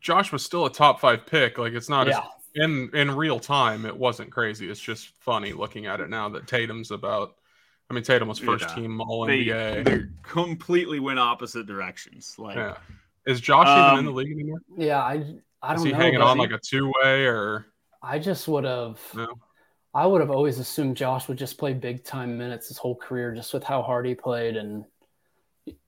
[0.00, 1.58] Josh was still a top five pick.
[1.58, 3.84] Like, it's not as yeah, in in real time.
[3.84, 4.70] It wasn't crazy.
[4.70, 7.34] It's just funny looking at it now that Tatum's about.
[7.90, 8.74] I mean, Tatum was first Yeah.
[8.74, 9.84] team All they, NBA.
[9.84, 12.34] they completely went opposite directions.
[12.38, 12.76] Like Yeah.
[13.26, 14.58] Is Josh Um, even in the league anymore?
[14.76, 15.00] yeah.
[15.00, 15.24] I
[15.62, 15.98] I Is don't he know.
[15.98, 17.66] hanging but on like a two way or
[18.02, 19.00] I just would have.
[19.14, 19.28] no?
[19.94, 23.32] I would have always assumed Josh would just play big time minutes his whole career,
[23.34, 24.84] just with how hard he played and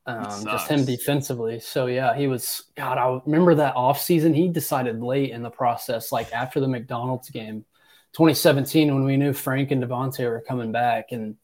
[0.06, 1.58] um, just him defensively.
[1.60, 2.64] So yeah, he was.
[2.76, 4.34] God, I remember that offseason.
[4.34, 7.64] He decided late in the process, like after the McDonald's game,
[8.12, 11.36] 2017, when we knew Frank and Devonte' were coming back, and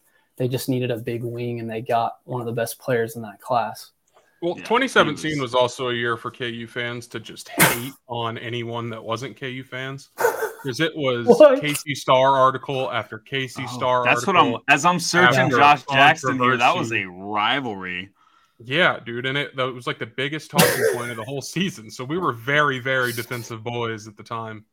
[0.43, 3.23] they just needed a big wing, and they got one of the best players in
[3.23, 3.93] that class.
[4.43, 5.53] Well, Yeah, 2017 was...
[5.53, 9.63] was- also a year for KU fans to just hate on anyone that wasn't KU
[9.63, 10.11] fans.
[10.17, 11.63] Because it was What?
[11.63, 14.37] KC Star article after KC oh, Star that's what.
[14.37, 16.57] I'm as I'm searching Josh Jackson here.
[16.57, 18.11] That was a rivalry.
[18.59, 21.89] Yeah, dude, and it that was like the biggest talking point of the whole season.
[21.89, 24.65] So we were very, very defensive boys at the time.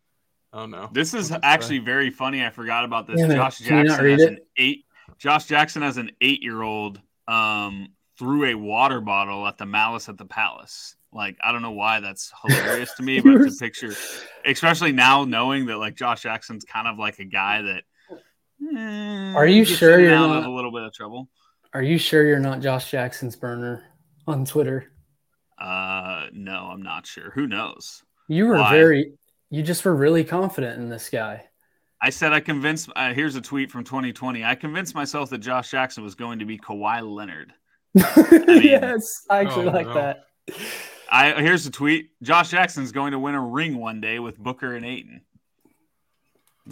[0.52, 1.48] Oh no, This is What's say?
[1.48, 2.44] actually very funny.
[2.44, 3.22] I forgot about this.
[3.22, 3.32] Damn.
[3.32, 4.30] Josh Can you not Jackson read as it?
[4.30, 4.86] an eight.
[5.20, 10.26] Josh Jackson as an eight-year-old um, threw a water bottle at the Malice at the
[10.26, 10.96] Palace.
[11.12, 13.94] Like I don't know why that's hilarious to me, but it's a picture,
[14.46, 17.84] especially now knowing that like Josh Jackson's kind of like a guy that.
[18.78, 21.30] eh, Are you sure you're not- a little bit of trouble?
[21.74, 23.84] Are you sure you're not Josh Jackson's burner
[24.26, 24.92] on Twitter?
[25.60, 27.30] Uh, no, I'm not sure.
[27.32, 28.02] Who knows?
[28.28, 28.72] You were Why?
[28.72, 29.14] very.
[29.52, 31.46] You just were really confident in this guy.
[32.02, 32.90] I said I convinced.
[32.96, 34.44] Uh, here's a tweet from 2020.
[34.46, 37.54] I convinced myself that Josh Jackson was going to be Kawhi Leonard.
[37.96, 39.94] mean- yes, I actually Oh, like no.
[39.96, 40.26] that.
[41.12, 42.12] I here's a tweet.
[42.22, 45.22] Josh Jackson's going to win a ring one day with Booker and Ayton.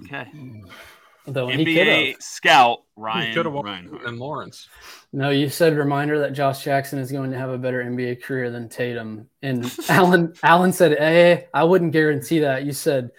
[0.06, 0.28] Okay.
[1.30, 2.22] Though he NBA could've.
[2.24, 4.08] scout He Ryan could have won Rinehart.
[4.08, 4.70] and Lawrence.
[5.12, 8.50] No, you said reminder that Josh Jackson is going to have a better NBA career
[8.50, 9.28] than Tatum.
[9.42, 12.64] And Alan Alan said, Hey, I wouldn't guarantee that.
[12.64, 13.10] You said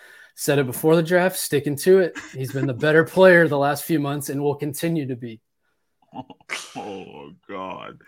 [0.41, 2.17] said it before the draft, sticking to it.
[2.33, 5.41] He's been the better player the last few months and will continue to be.
[6.77, 7.99] Oh God,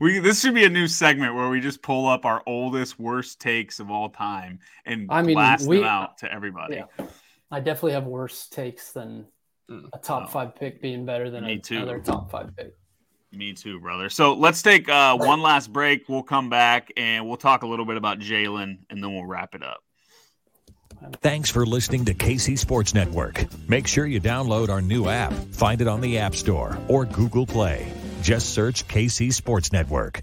[0.00, 3.40] we this should be a new segment where we just pull up our oldest, worst
[3.40, 6.76] takes of all time and I mean, blast we- them out to everybody.
[6.76, 7.06] Yeah.
[7.50, 9.26] I definitely have worse takes than
[9.70, 9.88] Mm.
[9.92, 10.30] a top Oh.
[10.30, 12.72] five pick being better than a- another top five pick.
[13.32, 14.08] Me too, brother.
[14.08, 16.08] So let's take uh, one last break.
[16.08, 19.54] We'll come back and we'll talk a little bit about Jalen, and then we'll wrap
[19.54, 19.84] it up.
[21.22, 23.46] Thanks for listening to KC Sports Network.
[23.68, 25.32] Make sure you download our new app.
[25.32, 27.90] Find it on the App Store or Google Play.
[28.22, 30.22] Just search KC Sports Network.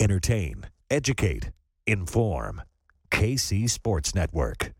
[0.00, 1.50] Entertain, educate,
[1.86, 2.62] inform.
[3.10, 4.72] KC Sports Network.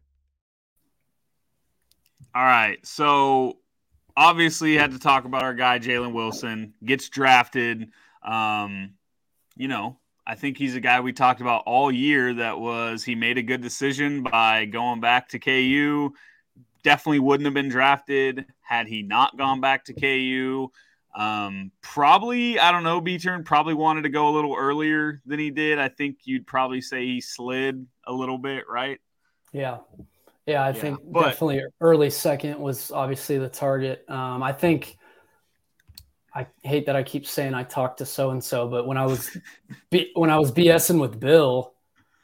[2.35, 2.85] All right.
[2.87, 3.59] So
[4.17, 7.91] obviously, you had to talk about our guy Jalen Wilson gets drafted.
[8.23, 8.95] Um,
[9.57, 12.35] you know, I think he's a guy we talked about all year.
[12.35, 16.13] That was he made a good decision by going back to KU.
[16.85, 20.71] Definitely wouldn't have been drafted had he not gone back to KU.
[21.15, 25.39] Um, probably, I don't know, B turn probably wanted to go a little earlier than
[25.39, 25.79] he did.
[25.79, 29.01] I think you'd probably say he slid a little bit, right?
[29.53, 29.79] Yeah.
[30.47, 34.05] Yeah, I Yeah, think but- definitely early second was obviously the target.
[34.09, 34.97] Um, I think
[36.35, 39.07] I hate that I keep saying I talked to so and so, but when I
[39.07, 39.37] was
[39.91, 41.73] B, when I was BSing with Bill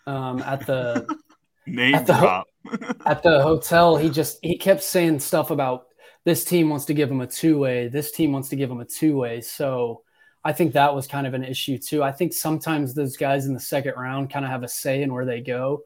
[0.07, 1.07] um, at the
[1.67, 2.47] Name At the- drop.
[3.07, 5.87] at the hotel, he just he kept saying stuff about
[6.25, 8.81] this team wants to give him a two way, this team wants to give him
[8.81, 9.41] a two way.
[9.41, 10.03] So
[10.45, 12.03] I think that was kind of an issue too.
[12.03, 15.13] I think sometimes those guys in the second round kind of have a say in
[15.13, 15.83] where they go.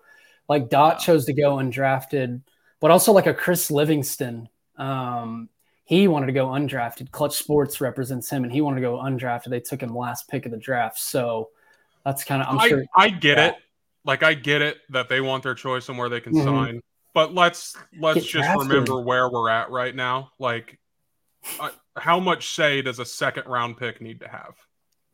[0.48, 2.40] Like Dot chose to go undrafted,
[2.80, 4.48] but also like a Chris Livingston.
[4.76, 5.48] Um,
[5.84, 7.10] he wanted to go undrafted.
[7.10, 9.50] Clutch Sports represents him, and he wanted to go undrafted.
[9.50, 10.98] They took him last pick of the draft.
[10.98, 11.50] So
[12.04, 12.84] that's kind of I'm I, sure.
[12.94, 13.46] I get Yeah.
[13.48, 13.54] it.
[14.04, 16.44] Like I get it that they want their choice and where they can Mhm.
[16.44, 16.80] sign.
[17.18, 18.68] But let's let's Get just drafted.
[18.68, 20.30] remember where we're at right now.
[20.38, 20.78] Like,
[21.58, 24.54] I, how much say does a second round pick need to have?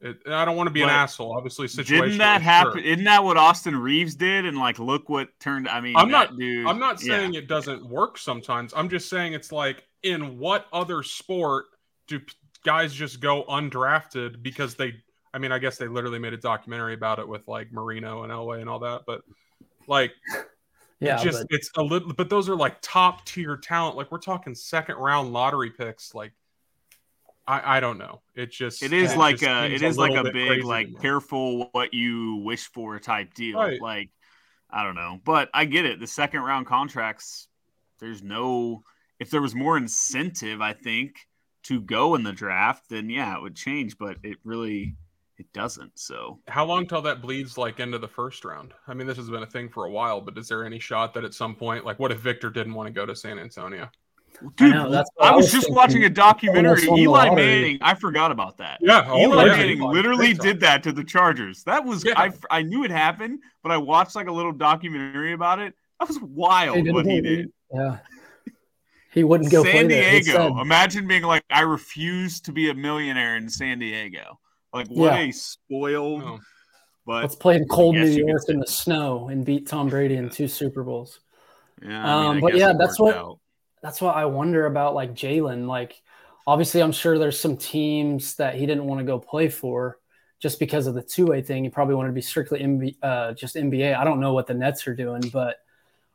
[0.03, 1.35] It, I don't want to be an asshole.
[1.35, 2.05] Obviously, situation.
[2.05, 2.81] Didn't that happen?
[2.81, 4.45] Isn't that what Austin Reaves did?
[4.45, 5.67] And like, look what turned.
[5.67, 7.17] I mean, I'm not- Dude, I'm not yeah.
[7.17, 8.75] saying it doesn't work sometimes.
[8.77, 11.65] I'm just saying it's like in what other sport
[12.07, 12.21] do
[12.67, 14.93] guys just go undrafted because they
[15.33, 18.31] I mean, I guess they literally made a documentary about it with like Marino and
[18.31, 19.23] Elway and all that, but
[19.89, 20.13] like
[21.05, 23.97] Yeah, it's just but it's a little but those are like top tier talent.
[23.97, 26.15] Like we're talking second round lottery picks.
[26.15, 26.33] Like
[27.47, 28.23] I I don't know.
[28.35, 30.97] It just It is like a seems it is like a big like me.
[31.01, 33.59] careful what you wish for type deal.
[33.59, 33.81] Right.
[33.81, 34.11] Like
[34.71, 36.01] I don't know, but I get it.
[36.01, 37.49] The second round contracts,
[38.01, 38.83] there's no
[39.21, 41.17] if there was more incentive, I think
[41.65, 43.99] to go in the draft, then yeah, it would change.
[43.99, 44.97] But it really
[45.37, 45.99] it doesn't.
[45.99, 48.73] So How long till that bleeds like into the first round?
[48.87, 51.13] I mean, this has been a thing for a while, but is there any shot
[51.15, 53.91] that at some point, like, what if Victor didn't want to go to San Antonio?
[54.57, 55.77] dude, know, that's I I was was just thinking.
[55.77, 56.87] watching a documentary.
[56.87, 57.35] Almost won the Eli.
[57.35, 58.79] Manning, I forgot about that.
[58.81, 59.57] Yeah, oh, Eli yeah.
[59.57, 61.63] Manning literally did that to the Chargers.
[61.65, 62.15] That was Yeah.
[62.17, 65.75] I, I knew it happened, but I watched like a little documentary about it.
[66.01, 67.53] That was wild didn't what he did.
[67.73, 67.99] Yeah.
[69.13, 70.11] He wouldn't go play San there.
[70.11, 70.33] Diego.
[70.49, 74.41] said- Imagine being like, I refuse to be a millionaire in San Diego.
[74.75, 75.19] Like what Yeah.
[75.21, 76.23] a spoiled.
[76.25, 76.39] Oh.
[77.07, 80.31] But Let's play in cold New York in the snow and beat Tom Brady in
[80.31, 81.21] two Super Bowls.
[81.83, 83.39] yeah, I mean, Um, I but yeah, that's what- out.
[83.83, 85.67] That's what I wonder about like Jalen.
[85.67, 86.01] Like,
[86.47, 89.99] obviously, I'm sure there's some teams that he didn't want to go play for
[90.41, 91.65] just because of the two way thing.
[91.65, 93.95] He probably wanted to be strictly MB, uh, just NBA.
[93.95, 95.59] I don't know what the Nets are doing, but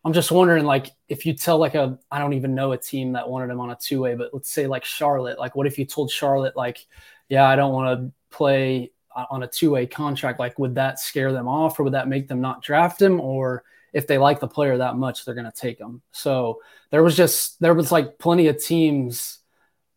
[0.04, 3.12] I'm just wondering, like, if you tell like a, I don't even know a team
[3.14, 5.78] that wanted him on a two way, but let's say like Charlotte, like, what if
[5.78, 6.84] you told Charlotte, like,
[7.28, 8.92] yeah, I don't want to play
[9.30, 10.40] on a two way contract?
[10.40, 13.20] Like, would that scare them off or would that make them not draft him?
[13.20, 13.64] Or
[13.94, 16.02] if they like the player that much, they're going to take him.
[16.12, 16.62] So
[16.92, 19.40] there was just, there was like plenty of teams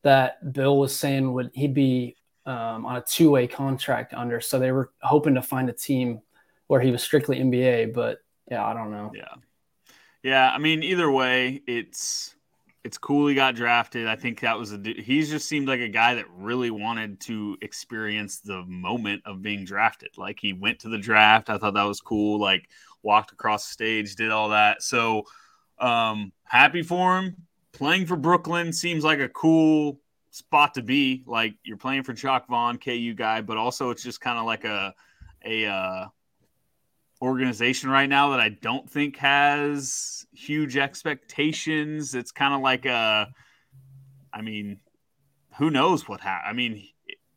[0.03, 2.17] that Bill was saying would, he'd be
[2.47, 4.41] um, on a two way contract under.
[4.41, 6.23] So they were hoping to find a team
[6.67, 8.19] where he was strictly NBA, but
[8.51, 9.13] yeah, I don't know.
[9.15, 9.35] Yeah.
[10.23, 12.35] Yeah, I mean, either way, it's
[12.85, 14.09] it's cool he got drafted.
[14.09, 17.57] I think that was a he's just seemed like a guy that really wanted to
[17.63, 20.11] experience the moment of being drafted.
[20.19, 21.49] Like he went to the draft.
[21.49, 22.41] I thought that was cool.
[22.41, 22.69] Like
[23.03, 24.83] walked across the stage, did all that.
[24.83, 25.25] So
[25.79, 27.37] um happy for him.
[27.73, 31.23] Playing for Brooklyn seems like a cool spot to be.
[31.27, 34.65] Like you're playing for Jacque Vaughn, KU guy, but also it's just kind of like
[34.65, 34.93] a
[35.45, 36.07] a uh
[37.23, 42.15] organization right now that I don't think has huge expectations.
[42.15, 43.33] It's kind of like a,
[44.35, 44.81] I mean,
[45.57, 46.51] who knows what happens?
[46.51, 46.89] I mean,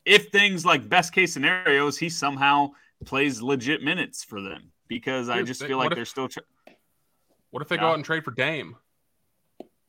[0.04, 2.72] if things like best case scenarios, he somehow
[3.06, 6.28] plays legit minutes for them because Dude, I just feel like if, they're still.
[6.28, 6.44] Tra-
[7.52, 7.82] what if they yeah.
[7.82, 8.76] go out and trade for Dame?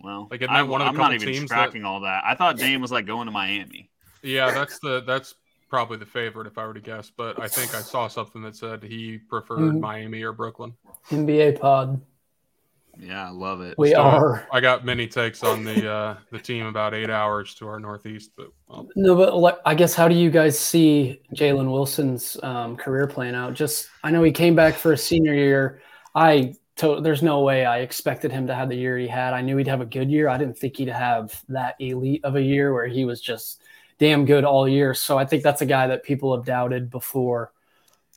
[0.03, 1.89] Well, like I, one of the I'm not even tracking that...
[1.89, 2.23] all that.
[2.25, 3.91] I thought Dame was like going to Miami.
[4.23, 5.35] Yeah, that's the that's
[5.69, 8.57] probably the favorite if I were to guess, but I think I saw something that
[8.57, 9.81] said he preferred mm.
[9.81, 10.75] Miami or Brooklyn.
[11.11, 12.01] NBA pod.
[12.99, 13.75] Yeah, I love it.
[13.77, 14.49] We so are.
[14.53, 18.31] I got many takes on the uh, the team about eight hours to our northeast,
[18.37, 18.89] but well.
[18.97, 19.14] no.
[19.14, 23.55] But like, I guess how do you guys see Jalen Wilson's um, career playing out?
[23.55, 25.83] Just I know he came back for a senior year.
[26.14, 29.35] I to, there's no way I expected him to have the year he had.
[29.35, 30.29] I knew he'd have a good year.
[30.29, 33.62] I didn't think he'd have that elite of a year where he was just
[33.99, 34.95] damn good all year.
[34.95, 37.53] So I think that's a guy that people have doubted before.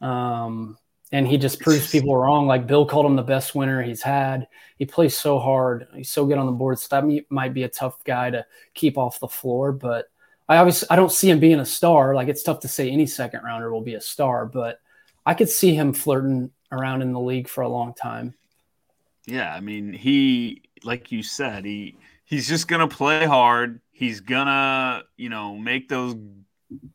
[0.01, 0.77] Um,
[1.11, 2.45] and he just proves people wrong.
[2.47, 4.47] Like Bill called him the best winner he's had.
[4.77, 5.87] He plays so hard.
[5.95, 6.79] He's so good on the board.
[6.79, 9.71] So that might be a tough guy to keep off the floor.
[9.71, 10.09] But
[10.47, 12.13] I obviously I don't see him being a star.
[12.13, 14.79] Like it's tough to say any second rounder will be a star, but
[15.25, 18.35] I could see him flirting around in the league for a long time.
[19.25, 23.79] Yeah, I mean, he like you said, he he's just gonna play hard.
[23.99, 26.15] He's gonna, you know, make those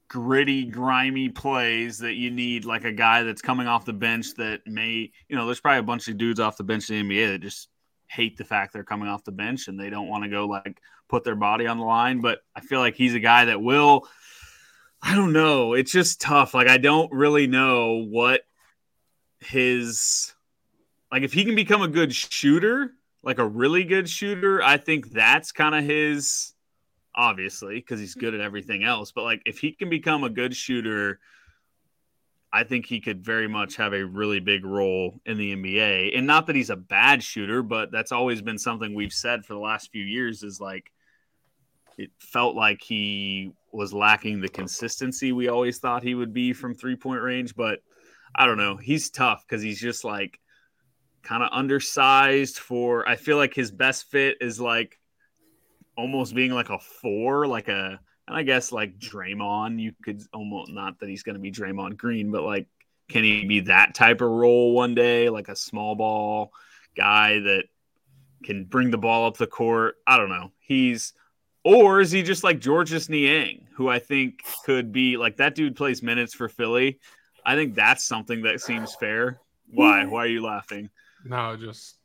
[0.08, 4.62] gritty, grimy plays that you need, like a guy that's coming off the bench that
[4.66, 7.32] may, you know, there's probably a bunch of dudes off the bench in the NBA
[7.32, 7.68] that just
[8.06, 10.80] hate the fact they're coming off the bench and they don't want to go like
[11.10, 12.22] put their body on the line.
[12.22, 14.08] But I feel like he's a guy that will.
[15.02, 15.74] I don't know.
[15.74, 16.54] It's just tough.
[16.54, 18.40] Like I don't really know what
[19.40, 20.32] his
[21.12, 22.92] like if he can become a good shooter,
[23.22, 26.53] like a really good shooter, I think that's kind of his
[27.14, 29.12] obviously, because he's good at everything else.
[29.12, 31.20] But like, if he can become a good shooter,
[32.52, 36.16] I think he could very much have a really big role in the NBA.
[36.16, 39.54] And not that he's a bad shooter, but that's always been something we've said for
[39.54, 40.92] the last few years is like,
[41.98, 46.74] it felt like he was lacking the consistency we always thought he would be from
[46.74, 47.54] three point range.
[47.56, 47.80] But
[48.34, 48.76] I don't know.
[48.76, 50.38] He's tough because he's just like
[51.22, 54.98] kind of undersized for, I feel like his best fit is like
[55.96, 60.72] almost being like a four, like a, and I guess like Draymond, you could almost
[60.72, 62.66] not that he's going to be Draymond Green, but like,
[63.08, 66.52] can he be that type of role one day, like a small ball
[66.96, 67.64] guy that
[68.42, 69.96] can bring the ball up the court?
[70.06, 70.52] I don't know.
[70.58, 71.12] He's,
[71.64, 75.76] or is he just like Georges Niang, who I think could be like that dude
[75.76, 76.98] plays minutes for Philly?
[77.44, 79.38] I think that's something that seems fair.
[79.68, 80.06] Why?
[80.06, 80.88] Why are you laughing?
[81.26, 81.96] No, just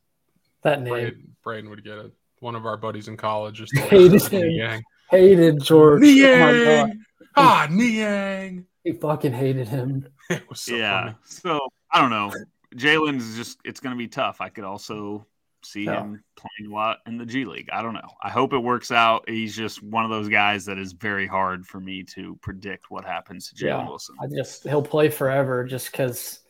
[0.64, 0.94] that name.
[0.94, 4.84] Braiden, Braiden would get it one of our buddies in college just hated him.
[5.10, 6.02] Hated George.
[6.02, 7.04] Niang.
[7.36, 8.66] Oh ah, Niang.
[8.84, 10.08] He fucking hated him.
[10.30, 11.02] It was so yeah.
[11.02, 11.16] Funny.
[11.24, 11.60] So
[11.92, 12.32] I don't know.
[12.76, 14.42] Jalen's just it's gonna be tough.
[14.42, 15.26] I could also
[15.64, 16.02] see yeah.
[16.02, 17.68] him playing a lot in the G League.
[17.74, 18.10] I don't know.
[18.22, 19.28] I hope it works out.
[19.28, 23.06] He's just one of those guys that is very hard for me to predict what
[23.06, 24.16] happens to Jalen yeah, Wilson.
[24.22, 26.42] I just he'll play forever just because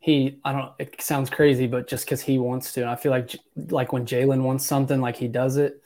[0.00, 2.80] he I don't it sounds crazy, but just because he wants to.
[2.80, 3.36] And I feel like
[3.68, 5.82] like when Jalen wants something, like he does it.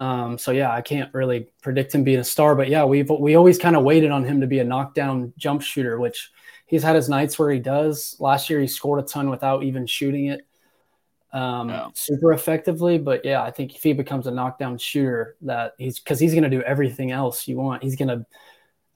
[0.00, 3.34] Um, so yeah, I can't really predict him being a star, but yeah, we've we
[3.34, 6.30] always kind of waited on him to be a knockdown jump shooter, which
[6.66, 8.16] he's had his nights where he does.
[8.20, 10.46] Last year he scored a ton without even shooting it
[11.32, 11.88] um, yeah.
[11.94, 12.98] super effectively.
[12.98, 16.44] But yeah, I think if he becomes a knockdown shooter, that he's because he's going
[16.44, 17.82] to do everything else you want.
[17.82, 18.26] He's going to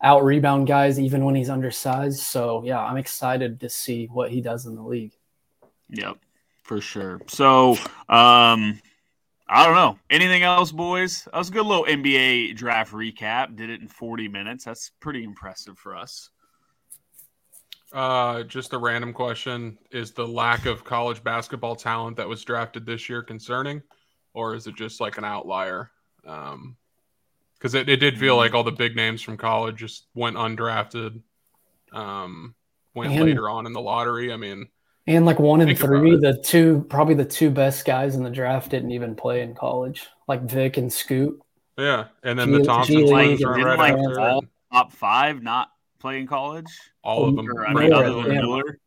[0.02, 2.20] out rebound guys even when he's undersized.
[2.20, 5.12] So yeah, I'm excited to see what he does in the league.
[5.90, 6.18] Yep,
[6.62, 7.20] for sure.
[7.28, 7.76] So
[8.08, 8.80] um
[9.54, 9.98] I don't know.
[10.08, 11.24] Anything else, boys?
[11.24, 13.54] That was a good little NBA draft recap.
[13.54, 14.64] Did it in 40 minutes.
[14.64, 16.30] That's pretty impressive for us.
[17.92, 22.86] Uh, just a random question: Is the lack of college basketball talent that was drafted
[22.86, 23.82] this year concerning,
[24.32, 25.90] or is it just like an outlier?
[26.26, 26.76] Um,
[27.62, 31.20] because it, it did feel like all the big names from college just went undrafted,
[31.92, 32.56] um,
[32.92, 34.32] went and, later on in the lottery.
[34.32, 34.66] I mean,
[35.06, 38.72] and like one and three, the two probably the two best guys in the draft
[38.72, 41.40] didn't even play in college, like Vic and Scoot.
[41.78, 45.68] Yeah, and then G- the Thompson like, right like all top five not
[46.00, 46.66] play in college.
[47.04, 48.80] All of them, or, I mean, other than Miller.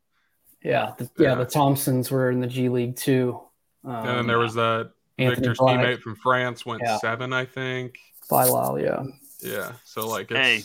[0.61, 3.39] Yeah, the, yeah, yeah, the Thompsons were in the G League too.
[3.85, 5.79] Um, and then there was that Anthony Victor's Black.
[5.79, 6.97] teammate from France went Yeah.
[6.97, 7.99] seven, I think.
[8.29, 9.03] Bilal, yeah.
[9.41, 9.73] Yeah.
[9.83, 10.63] So like Hey,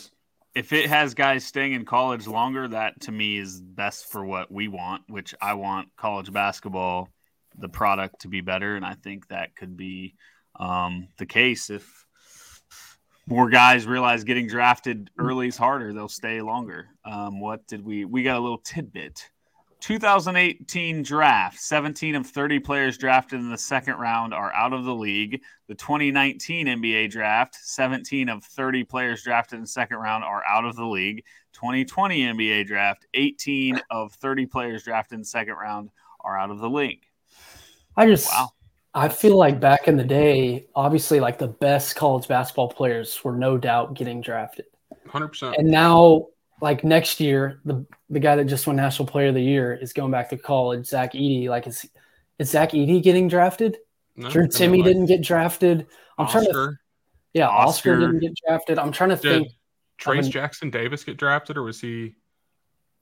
[0.53, 4.51] if it has guys staying in college longer, that to me is best for what
[4.51, 7.09] we want, which I want college basketball,
[7.57, 8.75] the product to be better.
[8.75, 10.15] And I think that could be
[10.59, 12.05] um, the case if
[13.27, 16.87] more guys realize getting drafted early is harder, they'll stay longer.
[17.05, 18.03] Um, what did we?
[18.03, 19.29] We got a little tidbit.
[19.81, 24.93] 2018 draft 17 of 30 players drafted in the second round are out of the
[24.93, 25.41] league.
[25.67, 30.65] The 2019 NBA draft 17 of 30 players drafted in the second round are out
[30.65, 31.23] of the league.
[31.53, 35.89] 2020 NBA draft 18 of 30 players drafted in the second round
[36.21, 37.03] are out of the league.
[37.97, 38.51] I just Wow.
[38.93, 43.35] I feel like back in the day, obviously like the best college basketball players were
[43.35, 44.65] no doubt getting drafted.
[45.07, 45.57] 100%.
[45.57, 46.27] And now
[46.61, 49.93] like next year, the the guy that just won National Player of the Year is
[49.93, 51.47] going back to college, Zach Edey.
[51.49, 51.85] Like is
[52.39, 53.77] is Zach Edey getting drafted?
[54.15, 55.87] No, Sure, Timme like, didn't get drafted.
[56.17, 56.73] I'm trying to
[57.33, 57.99] yeah, Oscar, Oscar.
[57.99, 58.77] didn't get drafted.
[58.77, 59.47] I'm trying to Did think.
[59.99, 62.15] Trayce mean- Jackson Davis get drafted or was he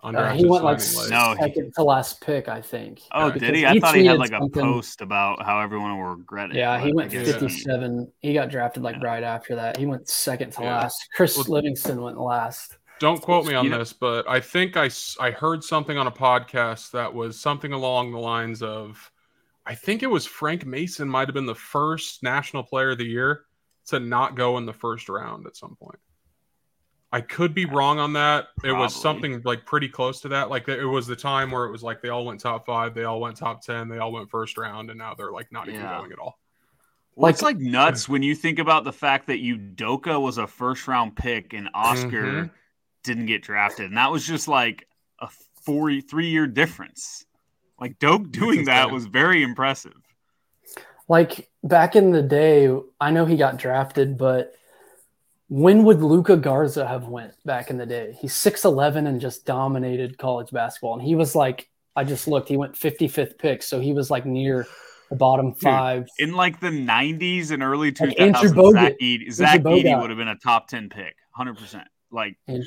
[0.01, 1.11] Uh, he went like signing late?
[1.11, 3.01] No, he- second to last pick, I think.
[3.11, 3.65] Oh, Because did he?
[3.65, 6.55] I thought he had like a something- post about how everyone will regret it.
[6.55, 8.11] Yeah, he went I guess he- 57.
[8.19, 9.07] He got drafted like Yeah.
[9.07, 9.75] right after that.
[9.77, 10.77] He went second to Yeah.
[10.77, 11.09] last.
[11.15, 12.77] Chris Well- Livingston went last.
[12.99, 14.89] Don't quote me on You know- this, but I think I,
[15.19, 19.11] I heard something on a podcast that was something along the lines of
[19.65, 23.05] I think it was Frank Mason might have been the first national player of the
[23.05, 23.45] year
[23.87, 25.99] to not go in the first round at some point.
[27.11, 28.47] I could be wrong on that.
[28.63, 30.49] It was something like pretty close to that.
[30.49, 33.03] Like it was the time where it was like they all went top five, they
[33.03, 35.81] all went top 10, they all went first round, and now they're like not even
[35.99, 36.39] going at all.
[37.15, 40.87] Well, it's like nuts when you think about the fact that Udoka was a first
[40.87, 42.51] round pick and Oscar Mhm.
[43.09, 44.87] Didn't get drafted, and that was just like
[45.19, 45.27] a
[45.63, 47.25] four three year difference.
[47.81, 49.95] Like Doak doing that was very impressive.
[51.07, 52.69] Like back in the day,
[53.01, 54.53] I know he got drafted, but
[55.47, 58.15] when would Luka Garza have went back in the day?
[58.21, 60.93] He's 6'11 and just dominated college basketball.
[60.93, 63.63] And he was like, I just looked, he went 55th pick.
[63.63, 64.67] So he was like near
[65.09, 66.07] the bottom five.
[66.19, 68.99] In like the '90s and early Like 2000s, Andrew Zach Bogut.
[69.01, 69.83] Edey, Zach Bogut.
[69.83, 71.87] Edey would have been a top ten pick, hundred percent.
[72.11, 72.63] Like and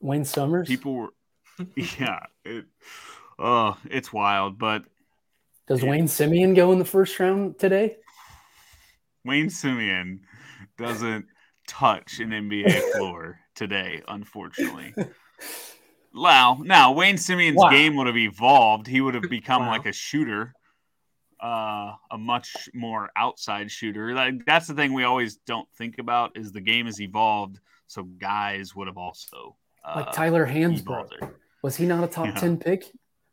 [0.00, 0.68] Wayne Summers.
[0.68, 1.08] people were,
[1.76, 2.20] yeah.
[2.44, 2.64] It,
[3.38, 4.84] oh, it's wild, but
[5.66, 7.96] Does Wayne Simien go in the first round today?
[9.24, 10.20] Wayne Simien
[10.78, 11.26] doesn't
[11.68, 14.94] touch an NBA floor today, unfortunately.
[16.14, 17.70] Now, now Wayne Simien's Wow.
[17.70, 18.86] game would have evolved.
[18.86, 19.72] He would have become Wow.
[19.72, 20.54] like a shooter,
[21.40, 24.14] uh, a much more outside shooter.
[24.14, 28.02] Like that's the thing we always don't think about is the game has evolved, so
[28.04, 31.30] guys would have also uh, Like Tyler Hansbrough.
[31.62, 32.34] Was he not a top Yeah.
[32.40, 32.84] 10 pick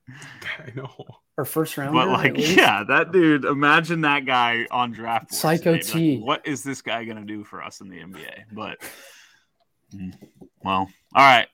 [0.09, 0.89] I know.
[1.37, 1.93] or first rounder?
[1.93, 3.45] But like, yeah, that dude.
[3.45, 5.33] Imagine that guy on draft.
[5.33, 5.83] Psycho today.
[5.83, 6.17] Like, T.
[6.19, 8.43] what is this guy gonna do for us in the NBA?
[8.53, 8.77] But
[9.93, 10.13] mm,
[10.63, 11.47] well, all right.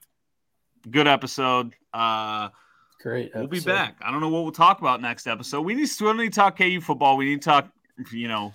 [0.90, 1.72] Good episode.
[1.92, 2.50] Uh,
[3.02, 3.32] Great.
[3.34, 3.96] we'll be back.
[4.02, 5.62] I don't know what we'll talk about next episode.
[5.62, 7.16] We need to, we need to talk KU football.
[7.16, 7.68] We need to talk,
[8.12, 8.52] you know,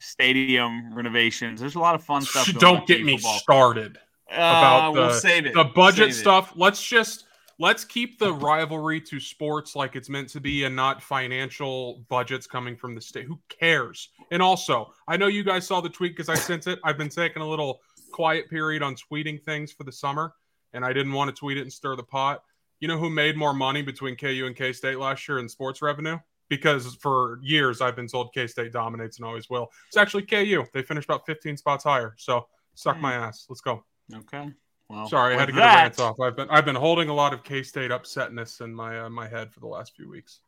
[0.00, 1.60] stadium renovations.
[1.60, 2.46] There's a lot of fun stuff.
[2.46, 3.38] going Don't with get KU me football.
[3.38, 3.98] started.
[4.30, 5.54] Uh, about we'll the- it.
[5.54, 6.14] the budget Save it.
[6.14, 6.52] stuff.
[6.56, 7.26] Let's just
[7.58, 12.46] let's keep the rivalry to sports like it's meant to be and not financial budgets
[12.46, 13.26] coming from the state.
[13.26, 14.08] Who cares?
[14.30, 16.78] And also i know you guys saw the tweet because i sent it.
[16.84, 17.80] I've been taking a little
[18.12, 20.34] quiet period on tweeting things for the summer
[20.72, 22.42] and i didn't want to tweet it and stir the pot.
[22.80, 26.18] You know who made more money between ku and k-state last year in sports revenue?
[26.48, 29.70] Because for years i've been told k-state dominates and always will.
[29.88, 32.14] It's actually ku they finished about 15 spots higher.
[32.18, 33.46] So suck my ass.
[33.48, 34.50] Let's go Okay.
[34.88, 36.20] Well, Sorry, I had to get a that- rant off.
[36.20, 39.28] I've been I've been holding a lot of K State upsetness in my uh, my
[39.28, 40.40] head for the last few weeks.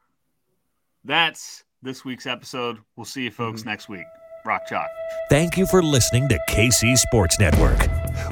[1.04, 2.78] That's this week's episode.
[2.96, 3.70] We'll see you folks Mm-hmm.
[3.70, 4.04] next week.
[4.44, 4.86] Rock chalk.
[5.28, 7.78] Thank you for listening to KC Sports Network.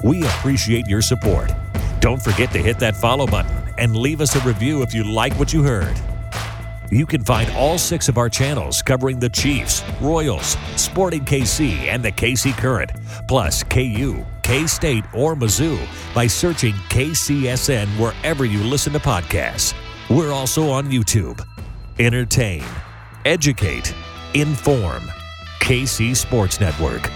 [0.05, 1.51] We appreciate your support.
[2.01, 5.37] Don't forget to hit that follow button and leave us a review if you like
[5.39, 5.97] what you heard.
[6.93, 12.05] You can find all six of our channels covering the Chiefs, Royals, Sporting KC, and
[12.05, 12.93] the KC Current,
[13.27, 15.79] plus KU, K State, or Mizzou
[16.15, 19.75] by searching KCSN wherever you listen to podcasts.
[20.11, 21.45] We're also on YouTube.
[21.99, 22.63] Entertain,
[23.25, 23.95] educate,
[24.35, 25.03] inform.
[25.61, 27.11] KC Sports Network.